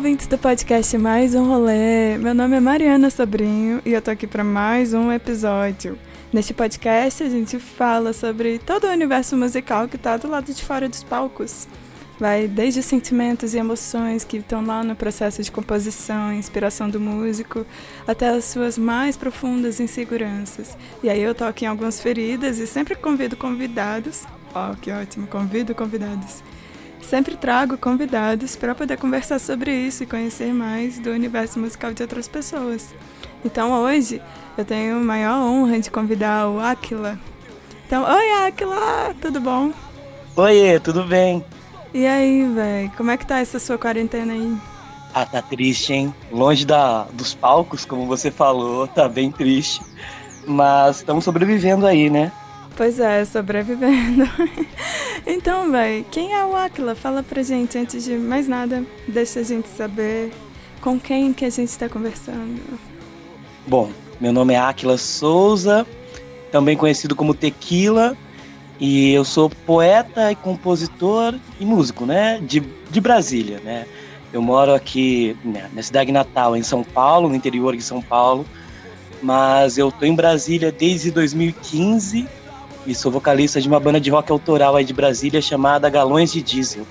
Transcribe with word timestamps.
ouvintes 0.00 0.26
do 0.26 0.38
podcast 0.38 0.96
Mais 0.96 1.34
um 1.34 1.44
Rolê. 1.44 2.16
Meu 2.16 2.32
nome 2.34 2.56
é 2.56 2.60
Mariana 2.60 3.10
Sobrinho 3.10 3.82
e 3.84 3.92
eu 3.92 4.00
tô 4.00 4.10
aqui 4.10 4.26
para 4.26 4.42
mais 4.42 4.94
um 4.94 5.12
episódio. 5.12 5.98
Neste 6.32 6.54
podcast 6.54 7.22
a 7.22 7.28
gente 7.28 7.58
fala 7.58 8.14
sobre 8.14 8.58
todo 8.58 8.86
o 8.86 8.90
universo 8.90 9.36
musical 9.36 9.86
que 9.88 9.98
tá 9.98 10.16
do 10.16 10.26
lado 10.26 10.54
de 10.54 10.64
fora 10.64 10.88
dos 10.88 11.02
palcos. 11.02 11.68
Vai 12.18 12.48
desde 12.48 12.82
sentimentos 12.82 13.52
e 13.52 13.58
emoções 13.58 14.24
que 14.24 14.38
estão 14.38 14.64
lá 14.64 14.82
no 14.82 14.96
processo 14.96 15.42
de 15.42 15.52
composição 15.52 16.32
e 16.32 16.38
inspiração 16.38 16.88
do 16.88 16.98
músico, 16.98 17.66
até 18.08 18.30
as 18.30 18.46
suas 18.46 18.78
mais 18.78 19.18
profundas 19.18 19.80
inseguranças. 19.80 20.78
E 21.02 21.10
aí 21.10 21.20
eu 21.20 21.34
toco 21.34 21.62
em 21.62 21.66
algumas 21.66 22.00
feridas 22.00 22.58
e 22.58 22.66
sempre 22.66 22.94
convido 22.94 23.36
convidados. 23.36 24.24
Ó, 24.54 24.72
oh, 24.72 24.76
que 24.76 24.90
ótimo, 24.90 25.26
convido 25.26 25.74
convidados. 25.74 26.42
Sempre 27.02 27.36
trago 27.36 27.76
convidados 27.76 28.54
para 28.56 28.74
poder 28.74 28.96
conversar 28.96 29.38
sobre 29.38 29.74
isso 29.74 30.02
e 30.02 30.06
conhecer 30.06 30.52
mais 30.52 30.98
do 30.98 31.10
universo 31.10 31.58
musical 31.58 31.92
de 31.92 32.02
outras 32.02 32.28
pessoas. 32.28 32.94
Então 33.44 33.72
hoje 33.72 34.22
eu 34.56 34.64
tenho 34.64 34.96
a 34.96 35.00
maior 35.00 35.42
honra 35.42 35.80
de 35.80 35.90
convidar 35.90 36.48
o 36.48 36.60
Aquila. 36.60 37.18
Então, 37.86 38.04
oi 38.04 38.46
Aquila, 38.46 39.14
tudo 39.20 39.40
bom? 39.40 39.72
Oi, 40.36 40.78
tudo 40.78 41.02
bem? 41.04 41.44
E 41.92 42.06
aí, 42.06 42.44
velho, 42.54 42.92
como 42.96 43.10
é 43.10 43.16
que 43.16 43.26
tá 43.26 43.40
essa 43.40 43.58
sua 43.58 43.76
quarentena 43.76 44.32
aí? 44.32 44.56
Ah, 45.12 45.26
tá 45.26 45.42
triste, 45.42 45.92
hein? 45.92 46.14
Longe 46.30 46.64
da, 46.64 47.02
dos 47.12 47.34
palcos, 47.34 47.84
como 47.84 48.06
você 48.06 48.30
falou, 48.30 48.86
tá 48.86 49.08
bem 49.08 49.32
triste. 49.32 49.82
Mas 50.46 50.98
estamos 50.98 51.24
sobrevivendo 51.24 51.84
aí, 51.84 52.08
né? 52.08 52.30
Pois 52.80 52.98
é, 52.98 53.22
sobrevivendo. 53.26 54.24
então, 55.26 55.70
velho, 55.70 56.02
quem 56.10 56.32
é 56.32 56.42
o 56.46 56.56
Aquila? 56.56 56.94
Fala 56.94 57.22
pra 57.22 57.42
gente 57.42 57.76
antes 57.76 58.02
de 58.02 58.16
mais 58.16 58.48
nada. 58.48 58.82
Deixa 59.06 59.40
a 59.40 59.42
gente 59.42 59.68
saber 59.68 60.32
com 60.80 60.98
quem 60.98 61.30
que 61.34 61.44
a 61.44 61.50
gente 61.50 61.78
tá 61.78 61.90
conversando. 61.90 62.58
Bom, 63.66 63.90
meu 64.18 64.32
nome 64.32 64.54
é 64.54 64.58
Aquila 64.58 64.96
Souza, 64.96 65.86
também 66.50 66.74
conhecido 66.74 67.14
como 67.14 67.34
Tequila. 67.34 68.16
E 68.80 69.12
eu 69.12 69.26
sou 69.26 69.50
poeta 69.50 70.32
e 70.32 70.34
compositor 70.34 71.34
e 71.60 71.66
músico, 71.66 72.06
né? 72.06 72.40
De, 72.40 72.60
de 72.60 72.98
Brasília, 72.98 73.60
né? 73.62 73.84
Eu 74.32 74.40
moro 74.40 74.72
aqui 74.72 75.36
né, 75.44 75.68
na 75.74 75.82
cidade 75.82 76.10
natal, 76.10 76.56
em 76.56 76.62
São 76.62 76.82
Paulo, 76.82 77.28
no 77.28 77.34
interior 77.34 77.76
de 77.76 77.82
São 77.82 78.00
Paulo. 78.00 78.46
Mas 79.22 79.76
eu 79.76 79.92
tô 79.92 80.06
em 80.06 80.14
Brasília 80.14 80.72
desde 80.72 81.10
2015 81.10 82.39
e 82.90 82.94
sou 82.94 83.12
vocalista 83.12 83.60
de 83.60 83.68
uma 83.68 83.78
banda 83.78 84.00
de 84.00 84.10
rock 84.10 84.32
autoral 84.32 84.74
aí 84.74 84.84
de 84.84 84.92
Brasília 84.92 85.40
chamada 85.40 85.88
Galões 85.88 86.32
de 86.32 86.42
Diesel. 86.42 86.84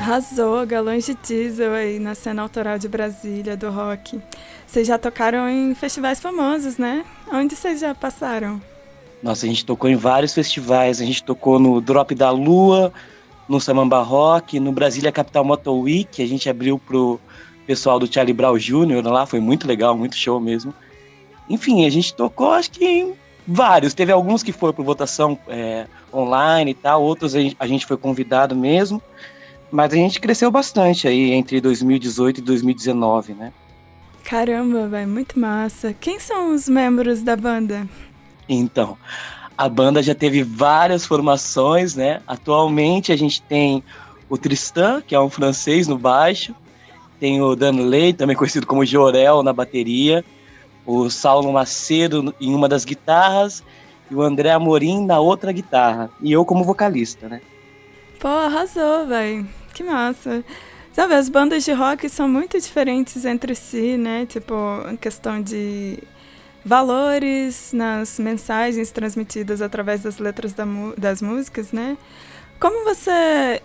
Arrasou, 0.00 0.66
galões 0.66 1.04
de 1.04 1.14
diesel 1.14 1.74
aí 1.74 1.98
na 1.98 2.14
cena 2.14 2.40
autoral 2.40 2.78
de 2.78 2.88
Brasília, 2.88 3.56
do 3.56 3.70
rock. 3.70 4.18
Vocês 4.66 4.86
já 4.86 4.96
tocaram 4.96 5.46
em 5.46 5.74
festivais 5.74 6.18
famosos, 6.18 6.78
né? 6.78 7.04
Onde 7.30 7.54
vocês 7.54 7.80
já 7.80 7.94
passaram? 7.94 8.62
Nossa, 9.22 9.44
a 9.44 9.48
gente 9.48 9.66
tocou 9.66 9.90
em 9.90 9.96
vários 9.96 10.32
festivais. 10.32 11.02
A 11.02 11.04
gente 11.04 11.22
tocou 11.22 11.58
no 11.58 11.80
Drop 11.82 12.14
da 12.14 12.30
Lua, 12.30 12.92
no 13.46 13.60
Samamba 13.60 14.00
Rock, 14.00 14.58
no 14.58 14.72
Brasília 14.72 15.12
Capital 15.12 15.44
Motor 15.44 15.78
Week. 15.80 16.22
A 16.22 16.26
gente 16.26 16.48
abriu 16.48 16.78
pro 16.78 17.20
pessoal 17.66 17.98
do 17.98 18.12
Charlie 18.12 18.32
Brown 18.32 18.56
Jr. 18.56 19.02
lá, 19.04 19.26
foi 19.26 19.40
muito 19.40 19.66
legal, 19.66 19.96
muito 19.96 20.16
show 20.16 20.40
mesmo. 20.40 20.72
Enfim, 21.48 21.84
a 21.86 21.90
gente 21.90 22.14
tocou 22.14 22.52
acho 22.52 22.70
que 22.70 23.12
vários. 23.46 23.94
Teve 23.94 24.12
alguns 24.12 24.42
que 24.42 24.52
foram 24.52 24.72
por 24.72 24.84
votação 24.84 25.38
é, 25.48 25.86
online 26.12 26.72
e 26.72 26.74
tal, 26.74 27.02
outros 27.02 27.34
a 27.34 27.40
gente, 27.40 27.56
a 27.58 27.66
gente 27.66 27.86
foi 27.86 27.96
convidado 27.96 28.54
mesmo. 28.56 29.02
Mas 29.70 29.92
a 29.92 29.96
gente 29.96 30.20
cresceu 30.20 30.50
bastante 30.50 31.08
aí 31.08 31.32
entre 31.32 31.60
2018 31.60 32.38
e 32.38 32.40
2019, 32.40 33.34
né? 33.34 33.52
Caramba, 34.22 34.88
vai 34.88 35.06
muito 35.06 35.38
massa. 35.38 35.92
Quem 35.92 36.18
são 36.20 36.54
os 36.54 36.68
membros 36.68 37.22
da 37.22 37.36
banda? 37.36 37.88
Então, 38.48 38.96
a 39.58 39.68
banda 39.68 40.02
já 40.02 40.14
teve 40.14 40.42
várias 40.42 41.04
formações, 41.04 41.94
né? 41.94 42.20
Atualmente 42.26 43.12
a 43.12 43.16
gente 43.16 43.42
tem 43.42 43.82
o 44.28 44.36
Tristan, 44.36 45.00
que 45.00 45.14
é 45.14 45.20
um 45.20 45.30
francês 45.30 45.86
no 45.86 45.96
baixo, 45.98 46.54
tem 47.18 47.40
o 47.40 47.56
Danley, 47.56 48.12
também 48.12 48.36
conhecido 48.36 48.66
como 48.66 48.84
Jorel, 48.84 49.42
na 49.42 49.52
bateria, 49.52 50.24
o 50.84 51.10
Saulo 51.10 51.52
Macedo 51.52 52.34
em 52.40 52.54
uma 52.54 52.68
das 52.68 52.84
guitarras 52.84 53.62
e 54.10 54.14
o 54.14 54.22
André 54.22 54.50
Amorim 54.50 55.04
na 55.04 55.18
outra 55.18 55.52
guitarra, 55.52 56.10
e 56.20 56.32
eu 56.32 56.44
como 56.44 56.64
vocalista, 56.64 57.28
né? 57.28 57.40
Pô, 58.20 58.28
arrasou, 58.28 59.06
velho. 59.06 59.46
Que 59.74 59.82
massa. 59.82 60.44
Sabe, 60.92 61.14
as 61.14 61.28
bandas 61.28 61.64
de 61.64 61.72
rock 61.72 62.08
são 62.08 62.26
muito 62.26 62.58
diferentes 62.58 63.26
entre 63.26 63.54
si, 63.54 63.98
né? 63.98 64.24
Tipo, 64.24 64.54
questão 64.98 65.42
de 65.42 65.98
valores 66.64 67.72
nas 67.74 68.18
mensagens 68.18 68.90
transmitidas 68.90 69.60
através 69.60 70.02
das 70.02 70.18
letras 70.18 70.54
da 70.54 70.64
das 70.96 71.20
músicas, 71.20 71.70
né? 71.70 71.98
Como 72.58 72.84
você 72.84 73.60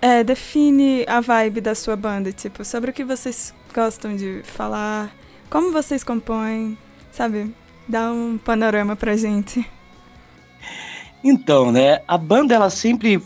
é, 0.00 0.24
define 0.24 1.04
a 1.06 1.20
vibe 1.20 1.60
da 1.60 1.74
sua 1.74 1.96
banda? 1.96 2.32
Tipo, 2.32 2.64
sobre 2.64 2.90
o 2.90 2.94
que 2.94 3.04
vocês 3.04 3.54
gostam 3.74 4.16
de 4.16 4.42
falar? 4.44 5.10
Como 5.48 5.72
vocês 5.72 6.04
compõem? 6.04 6.76
Sabe? 7.10 7.52
Dá 7.88 8.10
um 8.12 8.38
panorama 8.38 8.94
pra 8.94 9.16
gente. 9.16 9.66
Então, 11.22 11.70
né? 11.70 12.00
A 12.06 12.16
banda, 12.16 12.54
ela 12.54 12.70
sempre 12.70 13.22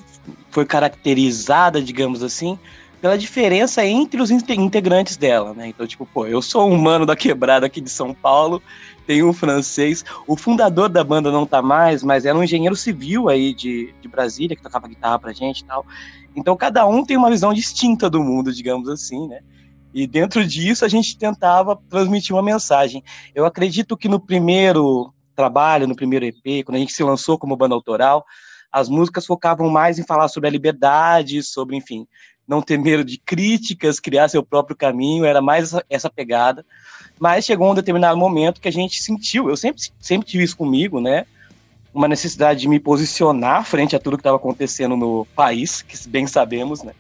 foi 0.51 0.65
caracterizada, 0.65 1.83
digamos 1.83 2.23
assim, 2.23 2.59
pela 3.01 3.19
diferença 3.19 3.85
entre 3.85 4.23
os 4.23 4.31
integrantes 4.31 5.17
dela, 5.17 5.53
né? 5.53 5.69
Então, 5.69 5.87
tipo, 5.87 6.07
pô, 6.07 6.27
eu 6.27 6.41
sou 6.41 6.71
um 6.71 6.75
humano 6.75 7.05
da 7.05 7.15
quebrada 7.15 7.67
aqui 7.67 7.81
de 7.81 7.91
São 7.91 8.15
Paulo, 8.15 8.63
tenho 9.07 9.29
um 9.29 9.33
francês. 9.33 10.05
O 10.27 10.37
fundador 10.37 10.89
da 10.89 11.05
banda 11.05 11.31
não 11.31 11.45
tá 11.45 11.61
mais, 11.61 12.03
mas 12.03 12.25
era 12.25 12.37
um 12.37 12.43
engenheiro 12.43 12.75
civil 12.75 13.29
aí 13.29 13.53
de, 13.53 13.95
de 14.01 14.09
Brasília, 14.09 14.57
que 14.57 14.63
tocava 14.63 14.89
guitarra 14.89 15.19
pra 15.19 15.33
gente 15.33 15.61
e 15.61 15.65
tal. 15.65 15.85
Então, 16.37 16.57
cada 16.57 16.87
um 16.87 17.05
tem 17.05 17.17
uma 17.17 17.31
visão 17.31 17.53
distinta 17.53 18.11
do 18.11 18.23
mundo, 18.23 18.53
digamos 18.53 18.89
assim, 18.89 19.29
né? 19.29 19.41
E 19.93 20.07
dentro 20.07 20.45
disso, 20.45 20.85
a 20.85 20.89
gente 20.89 21.17
tentava 21.17 21.79
transmitir 21.89 22.35
uma 22.35 22.43
mensagem. 22.43 23.03
Eu 23.33 23.47
acredito 23.47 23.97
que 23.97 24.09
no 24.09 24.19
primeiro 24.19 25.15
trabalho, 25.37 25.87
no 25.87 25.95
primeiro 25.95 26.25
EP, 26.25 26.65
quando 26.65 26.77
a 26.77 26.81
gente 26.81 26.93
se 26.93 27.03
lançou 27.05 27.39
como 27.39 27.57
banda 27.57 27.75
autoral, 27.75 28.25
as 28.73 28.89
músicas 28.89 29.25
focavam 29.25 29.71
mais 29.71 29.99
em 29.99 30.03
falar 30.03 30.27
sobre 30.27 30.49
a 30.49 30.51
liberdade, 30.51 31.45
sobre, 31.45 31.77
enfim, 31.77 32.09
não 32.47 32.61
ter 32.61 32.77
medo 32.77 33.05
de 33.05 33.19
críticas, 33.19 34.01
criar 34.01 34.29
seu 34.29 34.43
próprio 34.43 34.77
caminho, 34.77 35.25
era 35.25 35.41
mais 35.41 35.65
essa, 35.65 35.85
essa, 35.89 36.11
pegada. 36.11 36.67
Mas 37.19 37.45
chegou 37.45 37.71
um 37.71 37.75
determinado 37.75 38.19
momento 38.19 38.61
que 38.61 38.69
a 38.69 38.73
gente 38.73 39.01
sentiu, 39.01 39.49
eu 39.49 39.57
sempre, 39.57 39.81
sempre 40.01 40.29
tive 40.29 40.43
isso 40.43 40.57
comigo, 40.57 41.01
né? 41.01 41.25
Uma 41.95 42.09
necessidade 42.09 42.61
de 42.61 42.69
me 42.69 42.81
posicionar 42.81 43.65
frente 43.65 43.95
a 43.95 44.01
tudo 44.01 44.17
que 44.17 44.21
estava 44.21 44.37
acontecendo 44.37 44.97
no 44.97 45.27
país, 45.37 45.81
que 45.81 45.97
bem 46.09 46.27
sabemos, 46.27 46.83
né? 46.83 46.93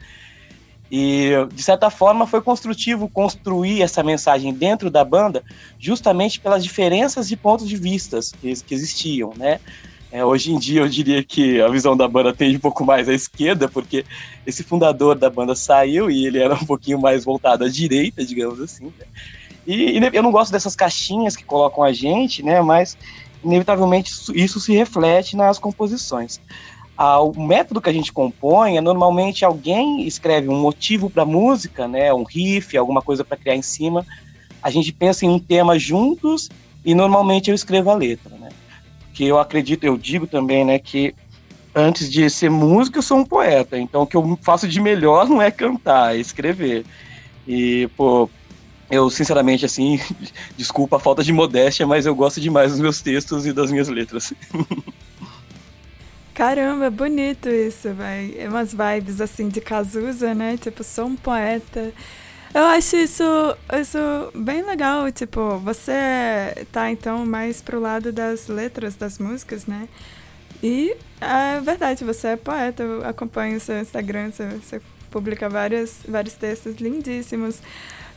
E, 0.90 1.30
de 1.52 1.62
certa 1.62 1.90
forma, 1.90 2.26
foi 2.26 2.40
construtivo 2.40 3.08
construir 3.08 3.82
essa 3.82 4.02
mensagem 4.02 4.52
dentro 4.54 4.90
da 4.90 5.04
banda, 5.04 5.42
justamente 5.78 6.38
pelas 6.38 6.62
diferenças 6.62 7.26
de 7.26 7.36
pontos 7.36 7.68
de 7.68 7.76
vista 7.76 8.20
que, 8.40 8.54
que 8.62 8.74
existiam, 8.74 9.32
né? 9.36 9.58
É, 10.12 10.24
hoje 10.24 10.52
em 10.52 10.58
dia 10.60 10.80
eu 10.82 10.88
diria 10.88 11.24
que 11.24 11.60
a 11.60 11.66
visão 11.66 11.96
da 11.96 12.06
banda 12.06 12.32
tende 12.32 12.56
um 12.56 12.60
pouco 12.60 12.84
mais 12.84 13.08
à 13.08 13.12
esquerda, 13.12 13.68
porque 13.68 14.04
esse 14.46 14.62
fundador 14.62 15.18
da 15.18 15.28
banda 15.28 15.56
saiu 15.56 16.08
e 16.08 16.24
ele 16.24 16.38
era 16.38 16.54
um 16.54 16.64
pouquinho 16.64 17.00
mais 17.00 17.24
voltado 17.24 17.64
à 17.64 17.68
direita, 17.68 18.24
digamos 18.24 18.60
assim. 18.60 18.84
Né? 18.84 19.06
E, 19.66 19.98
e, 19.98 20.10
eu 20.12 20.22
não 20.22 20.30
gosto 20.30 20.52
dessas 20.52 20.76
caixinhas 20.76 21.34
que 21.34 21.44
colocam 21.44 21.82
a 21.82 21.92
gente, 21.92 22.44
né? 22.44 22.62
Mas 22.62 22.96
inevitavelmente 23.44 24.12
isso 24.34 24.58
se 24.60 24.74
reflete 24.74 25.36
nas 25.36 25.58
composições. 25.58 26.40
Ah, 26.96 27.20
o 27.20 27.44
método 27.44 27.80
que 27.80 27.90
a 27.90 27.92
gente 27.92 28.12
compõe 28.12 28.76
é 28.76 28.80
normalmente 28.80 29.44
alguém 29.44 30.06
escreve 30.06 30.48
um 30.48 30.60
motivo 30.60 31.10
para 31.10 31.24
a 31.24 31.26
música, 31.26 31.88
né? 31.88 32.14
Um 32.14 32.22
riff, 32.22 32.76
alguma 32.76 33.02
coisa 33.02 33.24
para 33.24 33.36
criar 33.36 33.56
em 33.56 33.62
cima. 33.62 34.06
A 34.62 34.70
gente 34.70 34.92
pensa 34.92 35.26
em 35.26 35.28
um 35.28 35.38
tema 35.38 35.78
juntos 35.78 36.48
e 36.84 36.94
normalmente 36.94 37.50
eu 37.50 37.54
escrevo 37.54 37.90
a 37.90 37.94
letra, 37.94 38.36
né? 38.36 38.50
que 39.14 39.24
eu 39.24 39.38
acredito, 39.38 39.84
eu 39.84 39.96
digo 39.96 40.26
também, 40.26 40.64
né, 40.64 40.78
que 40.78 41.14
antes 41.74 42.10
de 42.10 42.28
ser 42.28 42.50
músico, 42.50 42.98
eu 42.98 43.02
sou 43.02 43.18
um 43.18 43.24
poeta. 43.24 43.78
Então, 43.78 44.02
o 44.02 44.06
que 44.06 44.16
eu 44.16 44.38
faço 44.42 44.68
de 44.68 44.80
melhor 44.80 45.28
não 45.28 45.40
é 45.40 45.50
cantar, 45.50 46.16
é 46.16 46.18
escrever. 46.18 46.84
E, 47.46 47.88
pô, 47.96 48.28
eu, 48.90 49.08
sinceramente, 49.10 49.64
assim, 49.64 50.00
desculpa 50.56 50.96
a 50.96 51.00
falta 51.00 51.22
de 51.22 51.32
modéstia, 51.32 51.86
mas 51.86 52.06
eu 52.06 52.14
gosto 52.14 52.40
demais 52.40 52.72
dos 52.72 52.80
meus 52.80 53.00
textos 53.00 53.46
e 53.46 53.52
das 53.52 53.70
minhas 53.70 53.88
letras. 53.88 54.32
Caramba, 56.34 56.90
bonito 56.90 57.48
isso, 57.48 57.94
velho. 57.94 58.34
É 58.36 58.48
umas 58.48 58.74
vibes, 58.74 59.20
assim, 59.20 59.48
de 59.48 59.60
Cazuza, 59.60 60.34
né? 60.34 60.56
Tipo, 60.56 60.82
sou 60.82 61.06
um 61.06 61.14
poeta. 61.14 61.92
Eu 62.52 62.64
acho 62.66 62.96
isso, 62.96 63.22
isso 63.80 63.98
bem 64.34 64.62
legal. 64.62 65.10
Tipo, 65.12 65.58
você 65.58 66.66
tá 66.72 66.90
então 66.90 67.24
mais 67.24 67.62
pro 67.62 67.78
lado 67.80 68.12
das 68.12 68.48
letras 68.48 68.96
das 68.96 69.18
músicas, 69.18 69.66
né? 69.66 69.88
E 70.60 70.96
é 71.20 71.60
verdade, 71.60 72.04
você 72.04 72.28
é 72.28 72.36
poeta. 72.36 72.82
Eu 72.82 73.06
acompanho 73.06 73.56
o 73.56 73.60
seu 73.60 73.80
Instagram, 73.80 74.32
você, 74.32 74.48
você 74.48 74.80
publica 75.10 75.48
vários, 75.48 75.98
vários 76.08 76.34
textos 76.34 76.76
lindíssimos. 76.76 77.60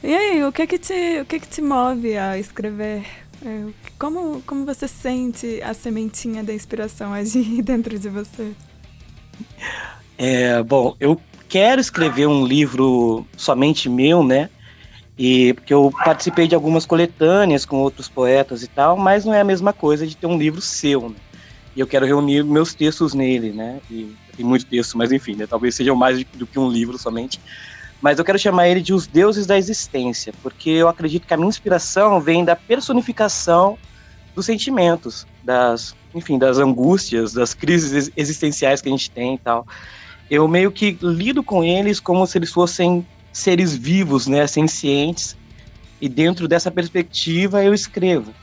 E 0.03 0.13
aí, 0.13 0.43
o 0.43 0.51
que 0.51 0.67
que 0.67 0.77
te, 0.77 1.19
o 1.21 1.25
que 1.25 1.39
que 1.39 1.47
te 1.47 1.61
move 1.61 2.15
a 2.17 2.37
escrever? 2.37 3.03
É, 3.43 3.65
como, 3.97 4.41
como 4.43 4.65
você 4.65 4.87
sente 4.87 5.61
a 5.61 5.73
sementinha 5.73 6.43
da 6.43 6.53
inspiração 6.53 7.13
agir 7.13 7.61
dentro 7.63 7.97
de 7.97 8.09
você? 8.09 8.53
É, 10.17 10.61
bom, 10.63 10.95
eu 10.99 11.19
quero 11.49 11.81
escrever 11.81 12.27
um 12.27 12.45
livro 12.45 13.25
somente 13.35 13.89
meu, 13.89 14.23
né? 14.23 14.49
E 15.17 15.53
porque 15.53 15.73
eu 15.73 15.91
participei 16.03 16.47
de 16.47 16.53
algumas 16.53 16.85
coletâneas 16.85 17.65
com 17.65 17.77
outros 17.77 18.07
poetas 18.07 18.61
e 18.61 18.67
tal, 18.67 18.95
mas 18.97 19.25
não 19.25 19.33
é 19.33 19.41
a 19.41 19.45
mesma 19.45 19.73
coisa 19.73 20.05
de 20.05 20.15
ter 20.15 20.27
um 20.27 20.37
livro 20.37 20.61
seu, 20.61 21.09
né? 21.09 21.15
E 21.75 21.79
eu 21.79 21.87
quero 21.87 22.05
reunir 22.05 22.43
meus 22.43 22.73
textos 22.73 23.15
nele, 23.15 23.51
né? 23.51 23.79
E 23.89 24.15
tem 24.35 24.45
muitos 24.45 24.67
textos, 24.67 24.93
mas 24.93 25.11
enfim, 25.11 25.35
né? 25.35 25.47
Talvez 25.47 25.73
sejam 25.75 25.95
mais 25.95 26.23
do 26.23 26.45
que 26.45 26.59
um 26.59 26.69
livro 26.69 26.97
somente. 26.99 27.39
Mas 28.01 28.19
eu 28.19 28.25
quero 28.25 28.37
chamar 28.37 28.67
ele 28.67 28.81
de 28.81 28.93
os 28.93 29.07
deuses 29.07 29.47
da 29.47 29.57
existência, 29.57 30.33
porque 30.41 30.69
eu 30.69 30.87
acredito 30.87 31.27
que 31.27 31.33
a 31.33 31.37
minha 31.37 31.49
inspiração 31.49 32.21
vem 32.21 32.45
da 32.45 32.55
personificação 32.55 33.77
dos 34.35 34.45
sentimentos, 34.45 35.25
das, 35.43 35.95
enfim, 36.13 36.37
das 36.37 36.59
angústias, 36.59 37.33
das 37.33 37.53
crises 37.53 38.11
existenciais 38.15 38.81
que 38.81 38.87
a 38.89 38.91
gente 38.91 39.09
tem 39.09 39.35
e 39.35 39.39
tal 39.39 39.65
eu 40.29 40.47
meio 40.47 40.71
que 40.71 40.97
lido 41.01 41.43
com 41.43 41.63
eles 41.63 41.99
como 41.99 42.25
se 42.27 42.37
eles 42.37 42.51
fossem 42.51 43.05
seres 43.31 43.75
vivos, 43.75 44.27
né, 44.27 44.45
sencientes, 44.47 45.35
e 46.01 46.09
dentro 46.09 46.47
dessa 46.47 46.69
perspectiva 46.69 47.63
eu 47.63 47.73
escrevo. 47.73 48.33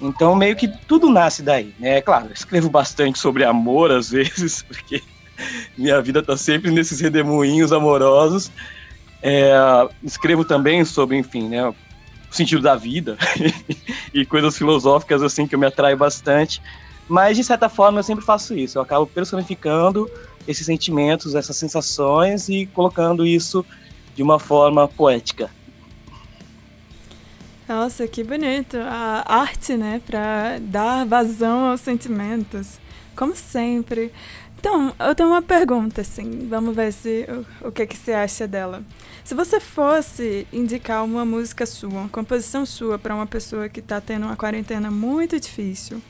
Então 0.00 0.34
meio 0.34 0.56
que 0.56 0.68
tudo 0.86 1.08
nasce 1.08 1.42
daí, 1.42 1.74
né? 1.78 1.98
É 1.98 2.02
claro, 2.02 2.32
escrevo 2.32 2.68
bastante 2.68 3.18
sobre 3.18 3.44
amor 3.44 3.90
às 3.90 4.10
vezes, 4.10 4.62
porque 4.62 5.02
minha 5.76 6.00
vida 6.00 6.22
tá 6.22 6.36
sempre 6.36 6.70
nesses 6.70 7.00
redemoinhos 7.00 7.72
amorosos. 7.72 8.50
É, 9.26 9.54
escrevo 10.02 10.44
também 10.44 10.84
sobre, 10.84 11.16
enfim, 11.16 11.48
né, 11.48 11.66
o 11.66 11.74
sentido 12.30 12.60
da 12.60 12.76
vida 12.76 13.16
e 14.12 14.26
coisas 14.26 14.58
filosóficas 14.58 15.22
assim 15.22 15.46
que 15.46 15.56
me 15.56 15.66
atraio 15.66 15.96
bastante. 15.96 16.60
Mas 17.08 17.38
de 17.38 17.42
certa 17.42 17.70
forma 17.70 18.00
eu 18.00 18.02
sempre 18.02 18.22
faço 18.22 18.54
isso, 18.54 18.76
eu 18.76 18.82
acabo 18.82 19.06
personificando 19.06 20.10
esses 20.46 20.66
sentimentos, 20.66 21.34
essas 21.34 21.56
sensações 21.56 22.50
e 22.50 22.66
colocando 22.66 23.24
isso 23.24 23.64
de 24.14 24.22
uma 24.22 24.38
forma 24.38 24.86
poética. 24.86 25.50
Nossa, 27.66 28.06
que 28.06 28.22
bonito. 28.22 28.76
A 28.76 29.24
arte, 29.26 29.74
né, 29.74 30.02
para 30.06 30.58
dar 30.60 31.06
vazão 31.06 31.70
aos 31.70 31.80
sentimentos, 31.80 32.78
como 33.16 33.34
sempre. 33.34 34.12
Então, 34.64 34.94
eu 34.98 35.14
tenho 35.14 35.28
uma 35.28 35.42
pergunta, 35.42 36.00
assim, 36.00 36.48
vamos 36.48 36.74
ver 36.74 36.90
se 36.90 37.26
o, 37.62 37.68
o 37.68 37.70
que, 37.70 37.86
que 37.86 37.94
você 37.94 38.14
acha 38.14 38.48
dela. 38.48 38.82
Se 39.22 39.34
você 39.34 39.60
fosse 39.60 40.46
indicar 40.50 41.04
uma 41.04 41.22
música 41.22 41.66
sua, 41.66 41.90
uma 41.90 42.08
composição 42.08 42.64
sua 42.64 42.98
para 42.98 43.14
uma 43.14 43.26
pessoa 43.26 43.68
que 43.68 43.80
está 43.80 44.00
tendo 44.00 44.24
uma 44.24 44.36
quarentena 44.36 44.90
muito 44.90 45.38
difícil, 45.38 46.00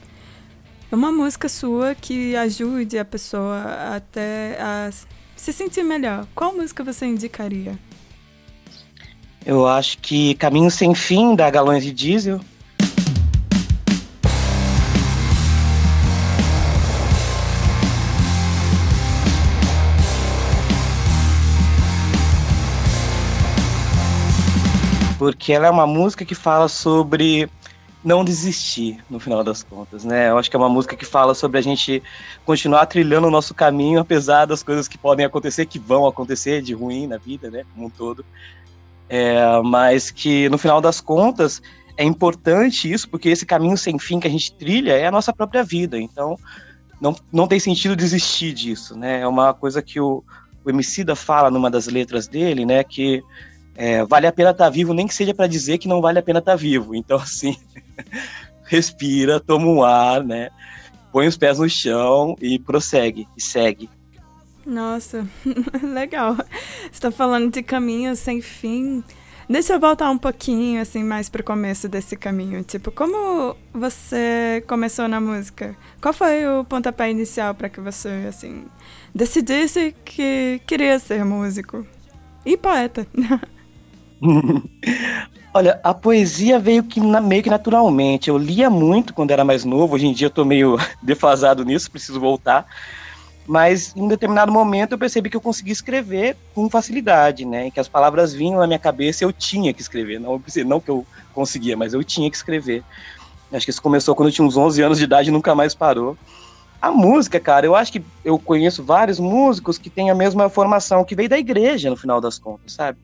uma 0.89 1.11
música 1.11 1.49
sua 1.49 1.95
que 1.95 2.33
ajude 2.37 2.97
a 2.97 3.03
pessoa 3.03 3.93
até 3.93 4.57
a 4.61 4.89
se 5.35 5.51
sentir 5.51 5.83
melhor. 5.83 6.25
Qual 6.33 6.55
música 6.55 6.81
você 6.81 7.05
indicaria? 7.05 7.77
Eu 9.45 9.67
acho 9.67 9.97
que 9.97 10.33
Caminho 10.35 10.71
Sem 10.71 10.95
Fim, 10.95 11.35
da 11.35 11.49
Galões 11.49 11.83
de 11.83 11.91
Diesel. 11.91 12.39
Porque 25.25 25.51
ela 25.51 25.65
é 25.65 25.71
uma 25.71 25.87
música 25.87 26.23
que 26.23 26.35
fala 26.35 26.67
sobre 26.67 27.49
não 28.03 28.23
desistir, 28.23 29.03
no 29.09 29.19
final 29.19 29.43
das 29.43 29.63
contas, 29.63 30.05
né? 30.05 30.29
Eu 30.29 30.37
acho 30.37 30.51
que 30.51 30.55
é 30.55 30.59
uma 30.59 30.69
música 30.69 30.95
que 30.95 31.03
fala 31.03 31.33
sobre 31.33 31.57
a 31.57 31.61
gente 31.63 32.03
continuar 32.45 32.85
trilhando 32.85 33.25
o 33.25 33.31
nosso 33.31 33.51
caminho, 33.51 33.99
apesar 33.99 34.45
das 34.45 34.61
coisas 34.61 34.87
que 34.87 34.99
podem 34.99 35.25
acontecer, 35.25 35.65
que 35.65 35.79
vão 35.79 36.05
acontecer 36.05 36.61
de 36.61 36.75
ruim 36.75 37.07
na 37.07 37.17
vida, 37.17 37.49
né? 37.49 37.63
Como 37.73 37.87
um 37.87 37.89
todo. 37.89 38.23
É, 39.09 39.59
mas 39.63 40.11
que, 40.11 40.47
no 40.49 40.59
final 40.59 40.79
das 40.79 41.01
contas, 41.01 41.59
é 41.97 42.03
importante 42.03 42.91
isso, 42.91 43.09
porque 43.09 43.29
esse 43.29 43.47
caminho 43.47 43.79
sem 43.79 43.97
fim 43.97 44.19
que 44.19 44.27
a 44.27 44.31
gente 44.31 44.53
trilha 44.53 44.91
é 44.91 45.07
a 45.07 45.11
nossa 45.11 45.33
própria 45.33 45.63
vida. 45.63 45.97
Então, 45.97 46.37
não, 47.01 47.15
não 47.33 47.47
tem 47.47 47.59
sentido 47.59 47.95
desistir 47.95 48.53
disso, 48.53 48.95
né? 48.95 49.21
É 49.21 49.27
uma 49.27 49.55
coisa 49.55 49.81
que 49.81 49.99
o, 49.99 50.23
o 50.63 50.69
Emicida 50.69 51.15
fala 51.15 51.49
numa 51.49 51.71
das 51.71 51.87
letras 51.87 52.27
dele, 52.27 52.63
né? 52.63 52.83
Que 52.83 53.23
é, 53.75 54.05
vale 54.05 54.25
a 54.25 54.31
pena 54.31 54.51
estar 54.51 54.65
tá 54.65 54.69
vivo, 54.69 54.93
nem 54.93 55.07
que 55.07 55.13
seja 55.13 55.33
para 55.33 55.47
dizer 55.47 55.77
que 55.77 55.87
não 55.87 56.01
vale 56.01 56.19
a 56.19 56.23
pena 56.23 56.39
estar 56.39 56.53
tá 56.53 56.57
vivo. 56.57 56.95
Então, 56.95 57.17
assim, 57.19 57.55
respira, 58.63 59.39
toma 59.39 59.67
um 59.67 59.83
ar, 59.83 60.23
né? 60.23 60.49
Põe 61.11 61.27
os 61.27 61.37
pés 61.37 61.59
no 61.59 61.69
chão 61.69 62.35
e 62.41 62.59
prossegue, 62.59 63.27
e 63.37 63.41
segue. 63.41 63.89
Nossa, 64.65 65.27
legal. 65.83 66.35
Você 66.35 66.89
está 66.91 67.11
falando 67.11 67.51
de 67.51 67.61
caminho 67.61 68.15
sem 68.15 68.41
fim. 68.41 69.03
Deixa 69.47 69.73
eu 69.73 69.79
voltar 69.79 70.09
um 70.09 70.17
pouquinho, 70.17 70.81
assim, 70.81 71.03
mais 71.03 71.29
pro 71.29 71.43
começo 71.43 71.87
desse 71.87 72.15
caminho. 72.15 72.63
Tipo, 72.63 72.91
como 72.91 73.55
você 73.71 74.63
começou 74.67 75.07
na 75.07 75.21
música? 75.21 75.77
Qual 76.01 76.13
foi 76.13 76.47
o 76.47 76.65
pontapé 76.65 77.11
inicial 77.11 77.53
para 77.53 77.69
que 77.69 77.79
você, 77.79 78.25
assim, 78.27 78.65
decidisse 79.13 79.95
que 80.03 80.59
queria 80.65 80.97
ser 80.97 81.23
músico? 81.23 81.85
E 82.43 82.57
poeta. 82.57 83.05
Olha, 85.53 85.79
a 85.83 85.93
poesia 85.93 86.59
veio 86.59 86.83
que 86.83 86.99
na, 86.99 87.21
meio 87.21 87.41
que 87.41 87.49
naturalmente. 87.49 88.29
Eu 88.29 88.37
lia 88.37 88.69
muito 88.69 89.13
quando 89.13 89.31
era 89.31 89.45
mais 89.45 89.63
novo, 89.63 89.95
hoje 89.95 90.05
em 90.05 90.13
dia 90.13 90.27
eu 90.27 90.31
tô 90.31 90.43
meio 90.43 90.77
defasado 91.01 91.63
nisso, 91.63 91.89
preciso 91.89 92.19
voltar. 92.19 92.65
Mas 93.47 93.95
em 93.95 94.01
um 94.01 94.07
determinado 94.07 94.51
momento 94.51 94.93
eu 94.93 94.97
percebi 94.97 95.29
que 95.29 95.37
eu 95.37 95.41
conseguia 95.41 95.71
escrever 95.71 96.35
com 96.53 96.69
facilidade, 96.69 97.45
né? 97.45 97.69
Que 97.69 97.79
as 97.79 97.87
palavras 97.87 98.33
vinham 98.33 98.59
na 98.59 98.67
minha 98.67 98.79
cabeça 98.79 99.23
e 99.23 99.25
eu 99.25 99.31
tinha 99.31 99.73
que 99.73 99.81
escrever. 99.81 100.19
Não, 100.19 100.41
não 100.65 100.79
que 100.81 100.89
eu 100.89 101.05
conseguia, 101.33 101.77
mas 101.77 101.93
eu 101.93 102.03
tinha 102.03 102.29
que 102.29 102.35
escrever. 102.35 102.83
Acho 103.53 103.65
que 103.65 103.71
isso 103.71 103.81
começou 103.81 104.15
quando 104.15 104.29
eu 104.29 104.33
tinha 104.33 104.45
uns 104.45 104.57
11 104.57 104.81
anos 104.81 104.97
de 104.97 105.03
idade 105.03 105.29
e 105.29 105.31
nunca 105.31 105.53
mais 105.53 105.75
parou. 105.75 106.17
A 106.81 106.91
música, 106.91 107.39
cara, 107.39 107.65
eu 107.65 107.75
acho 107.75 107.91
que 107.91 108.03
eu 108.23 108.37
conheço 108.37 108.83
vários 108.83 109.19
músicos 109.19 109.77
que 109.77 109.89
têm 109.89 110.09
a 110.09 110.15
mesma 110.15 110.49
formação, 110.49 111.05
que 111.05 111.15
veio 111.15 111.29
da 111.29 111.37
igreja, 111.37 111.89
no 111.89 111.95
final 111.95 112.19
das 112.19 112.37
contas, 112.37 112.73
sabe? 112.73 112.97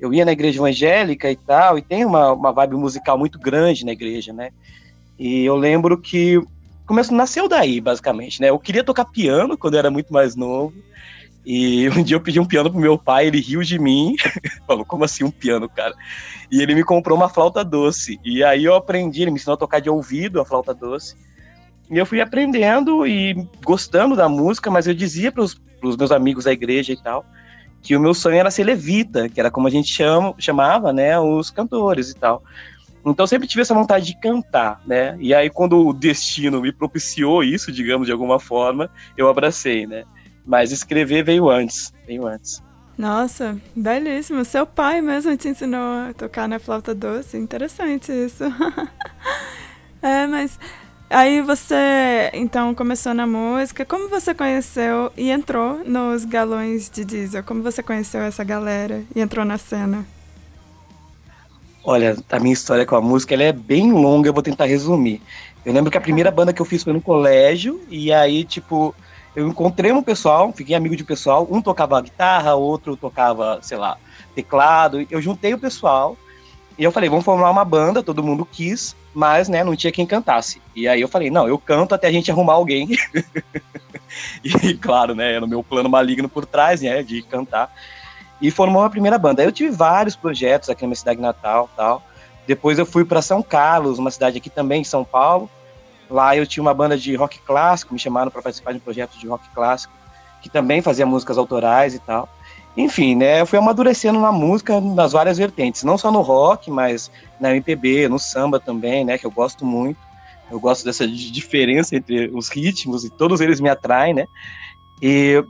Eu 0.00 0.12
ia 0.12 0.24
na 0.24 0.32
igreja 0.32 0.58
evangélica 0.58 1.30
e 1.30 1.36
tal, 1.36 1.78
e 1.78 1.82
tem 1.82 2.04
uma, 2.04 2.32
uma 2.32 2.52
vibe 2.52 2.76
musical 2.76 3.18
muito 3.18 3.38
grande 3.38 3.84
na 3.84 3.92
igreja, 3.92 4.32
né? 4.32 4.50
E 5.18 5.44
eu 5.44 5.56
lembro 5.56 5.98
que 5.98 6.40
começou, 6.86 7.16
nasceu 7.16 7.48
daí, 7.48 7.80
basicamente, 7.80 8.40
né? 8.40 8.50
Eu 8.50 8.58
queria 8.58 8.84
tocar 8.84 9.04
piano 9.04 9.58
quando 9.58 9.74
eu 9.74 9.80
era 9.80 9.90
muito 9.90 10.12
mais 10.12 10.36
novo. 10.36 10.74
E 11.44 11.88
um 11.96 12.02
dia 12.02 12.16
eu 12.16 12.20
pedi 12.20 12.38
um 12.38 12.46
piano 12.46 12.70
pro 12.70 12.80
meu 12.80 12.96
pai, 12.96 13.26
ele 13.26 13.40
riu 13.40 13.62
de 13.62 13.78
mim. 13.78 14.14
Falou, 14.66 14.84
como 14.84 15.04
assim 15.04 15.24
um 15.24 15.30
piano, 15.30 15.68
cara? 15.68 15.94
E 16.50 16.62
ele 16.62 16.74
me 16.74 16.84
comprou 16.84 17.16
uma 17.16 17.28
flauta 17.28 17.64
doce. 17.64 18.20
E 18.24 18.44
aí 18.44 18.64
eu 18.64 18.74
aprendi, 18.74 19.22
ele 19.22 19.30
me 19.30 19.36
ensinou 19.36 19.54
a 19.54 19.58
tocar 19.58 19.80
de 19.80 19.90
ouvido 19.90 20.40
a 20.40 20.44
flauta 20.44 20.72
doce. 20.72 21.16
E 21.90 21.96
eu 21.96 22.06
fui 22.06 22.20
aprendendo 22.20 23.06
e 23.06 23.34
gostando 23.64 24.14
da 24.14 24.28
música, 24.28 24.70
mas 24.70 24.86
eu 24.86 24.94
dizia 24.94 25.32
pros, 25.32 25.54
pros 25.80 25.96
meus 25.96 26.12
amigos 26.12 26.44
da 26.44 26.52
igreja 26.52 26.92
e 26.92 27.02
tal, 27.02 27.24
que 27.82 27.96
o 27.96 28.00
meu 28.00 28.14
sonho 28.14 28.36
era 28.36 28.50
ser 28.50 28.64
levita, 28.64 29.28
que 29.28 29.40
era 29.40 29.50
como 29.50 29.66
a 29.66 29.70
gente 29.70 29.92
chama, 29.92 30.34
chamava, 30.38 30.92
né, 30.92 31.18
os 31.18 31.50
cantores 31.50 32.10
e 32.10 32.14
tal. 32.14 32.42
Então 33.04 33.26
sempre 33.26 33.48
tive 33.48 33.62
essa 33.62 33.74
vontade 33.74 34.06
de 34.06 34.20
cantar, 34.20 34.80
né? 34.86 35.16
E 35.20 35.32
aí 35.32 35.48
quando 35.48 35.86
o 35.86 35.92
destino 35.92 36.60
me 36.60 36.72
propiciou 36.72 37.42
isso, 37.42 37.72
digamos 37.72 38.06
de 38.06 38.12
alguma 38.12 38.38
forma, 38.38 38.90
eu 39.16 39.28
abracei, 39.28 39.86
né? 39.86 40.04
Mas 40.44 40.72
escrever 40.72 41.22
veio 41.22 41.48
antes, 41.48 41.92
veio 42.06 42.26
antes. 42.26 42.62
Nossa, 42.98 43.56
belíssimo. 43.76 44.44
Seu 44.44 44.66
pai 44.66 45.00
mesmo 45.00 45.36
te 45.36 45.48
ensinou 45.48 46.08
a 46.08 46.12
tocar 46.12 46.48
na 46.48 46.58
flauta 46.58 46.92
doce. 46.92 47.38
Interessante 47.38 48.10
isso. 48.10 48.42
é, 50.02 50.26
mas 50.26 50.58
Aí 51.10 51.40
você, 51.40 52.30
então, 52.34 52.74
começou 52.74 53.14
na 53.14 53.26
música. 53.26 53.84
Como 53.84 54.10
você 54.10 54.34
conheceu 54.34 55.10
e 55.16 55.30
entrou 55.30 55.82
nos 55.84 56.26
galões 56.26 56.90
de 56.90 57.02
diesel? 57.02 57.42
Como 57.42 57.62
você 57.62 57.82
conheceu 57.82 58.20
essa 58.20 58.44
galera 58.44 59.02
e 59.16 59.20
entrou 59.20 59.44
na 59.44 59.56
cena? 59.56 60.04
Olha, 61.82 62.14
a 62.30 62.38
minha 62.38 62.52
história 62.52 62.84
com 62.84 62.94
a 62.94 63.00
música 63.00 63.32
ela 63.32 63.44
é 63.44 63.52
bem 63.52 63.90
longa, 63.90 64.28
eu 64.28 64.34
vou 64.34 64.42
tentar 64.42 64.66
resumir. 64.66 65.22
Eu 65.64 65.72
lembro 65.72 65.90
que 65.90 65.96
a 65.96 66.00
primeira 66.00 66.30
banda 66.30 66.52
que 66.52 66.60
eu 66.60 66.66
fiz 66.66 66.84
foi 66.84 66.92
no 66.92 67.00
colégio, 67.00 67.80
e 67.88 68.12
aí, 68.12 68.44
tipo, 68.44 68.94
eu 69.34 69.48
encontrei 69.48 69.90
um 69.92 70.02
pessoal, 70.02 70.52
fiquei 70.52 70.76
amigo 70.76 70.94
de 70.94 71.04
pessoal, 71.04 71.48
um 71.50 71.62
tocava 71.62 72.00
guitarra, 72.02 72.54
outro 72.54 72.96
tocava, 72.96 73.58
sei 73.62 73.78
lá, 73.78 73.96
teclado. 74.34 75.06
Eu 75.10 75.22
juntei 75.22 75.54
o 75.54 75.58
pessoal 75.58 76.18
e 76.78 76.84
eu 76.84 76.92
falei, 76.92 77.08
vamos 77.08 77.24
formar 77.24 77.50
uma 77.50 77.64
banda, 77.64 78.02
todo 78.02 78.22
mundo 78.22 78.44
quis, 78.44 78.94
mas, 79.18 79.48
né, 79.48 79.64
não 79.64 79.74
tinha 79.74 79.90
quem 79.90 80.06
cantasse. 80.06 80.62
E 80.76 80.86
aí 80.86 81.00
eu 81.00 81.08
falei, 81.08 81.28
não, 81.28 81.48
eu 81.48 81.58
canto 81.58 81.92
até 81.92 82.06
a 82.06 82.12
gente 82.12 82.30
arrumar 82.30 82.52
alguém. 82.52 82.86
e, 84.44 84.74
claro, 84.74 85.12
né, 85.12 85.32
era 85.32 85.44
o 85.44 85.48
meu 85.48 85.60
plano 85.60 85.88
maligno 85.88 86.28
por 86.28 86.46
trás, 86.46 86.82
né, 86.82 87.02
de 87.02 87.22
cantar. 87.22 87.68
E 88.40 88.48
formou 88.48 88.84
a 88.84 88.88
primeira 88.88 89.18
banda. 89.18 89.42
Aí 89.42 89.48
eu 89.48 89.50
tive 89.50 89.72
vários 89.72 90.14
projetos 90.14 90.70
aqui 90.70 90.82
na 90.82 90.86
minha 90.86 90.96
cidade 90.96 91.20
natal, 91.20 91.68
tal. 91.76 92.00
Depois 92.46 92.78
eu 92.78 92.86
fui 92.86 93.04
para 93.04 93.20
São 93.20 93.42
Carlos, 93.42 93.98
uma 93.98 94.12
cidade 94.12 94.38
aqui 94.38 94.48
também, 94.48 94.82
em 94.82 94.84
São 94.84 95.02
Paulo. 95.02 95.50
Lá 96.08 96.36
eu 96.36 96.46
tinha 96.46 96.62
uma 96.62 96.72
banda 96.72 96.96
de 96.96 97.16
rock 97.16 97.40
clássico, 97.40 97.92
me 97.92 97.98
chamaram 97.98 98.30
para 98.30 98.40
participar 98.40 98.70
de 98.70 98.76
um 98.76 98.82
projeto 98.82 99.18
de 99.18 99.26
rock 99.26 99.48
clássico, 99.52 99.92
que 100.40 100.48
também 100.48 100.80
fazia 100.80 101.04
músicas 101.04 101.38
autorais 101.38 101.92
e 101.92 101.98
tal. 101.98 102.28
Enfim, 102.78 103.16
né, 103.16 103.40
eu 103.40 103.46
fui 103.46 103.58
amadurecendo 103.58 104.20
na 104.20 104.30
música 104.30 104.80
nas 104.80 105.10
várias 105.10 105.36
vertentes, 105.36 105.82
não 105.82 105.98
só 105.98 106.12
no 106.12 106.20
rock, 106.20 106.70
mas 106.70 107.10
na 107.40 107.50
MPB, 107.50 108.08
no 108.08 108.20
samba 108.20 108.60
também, 108.60 109.04
né, 109.04 109.18
que 109.18 109.26
eu 109.26 109.32
gosto 109.32 109.66
muito. 109.66 109.98
Eu 110.48 110.60
gosto 110.60 110.84
dessa 110.84 111.06
diferença 111.06 111.96
entre 111.96 112.30
os 112.32 112.48
ritmos 112.48 113.04
e 113.04 113.10
todos 113.10 113.40
eles 113.40 113.58
me 113.60 113.68
atraem, 113.68 114.14
né? 114.14 114.28
E 115.02 115.44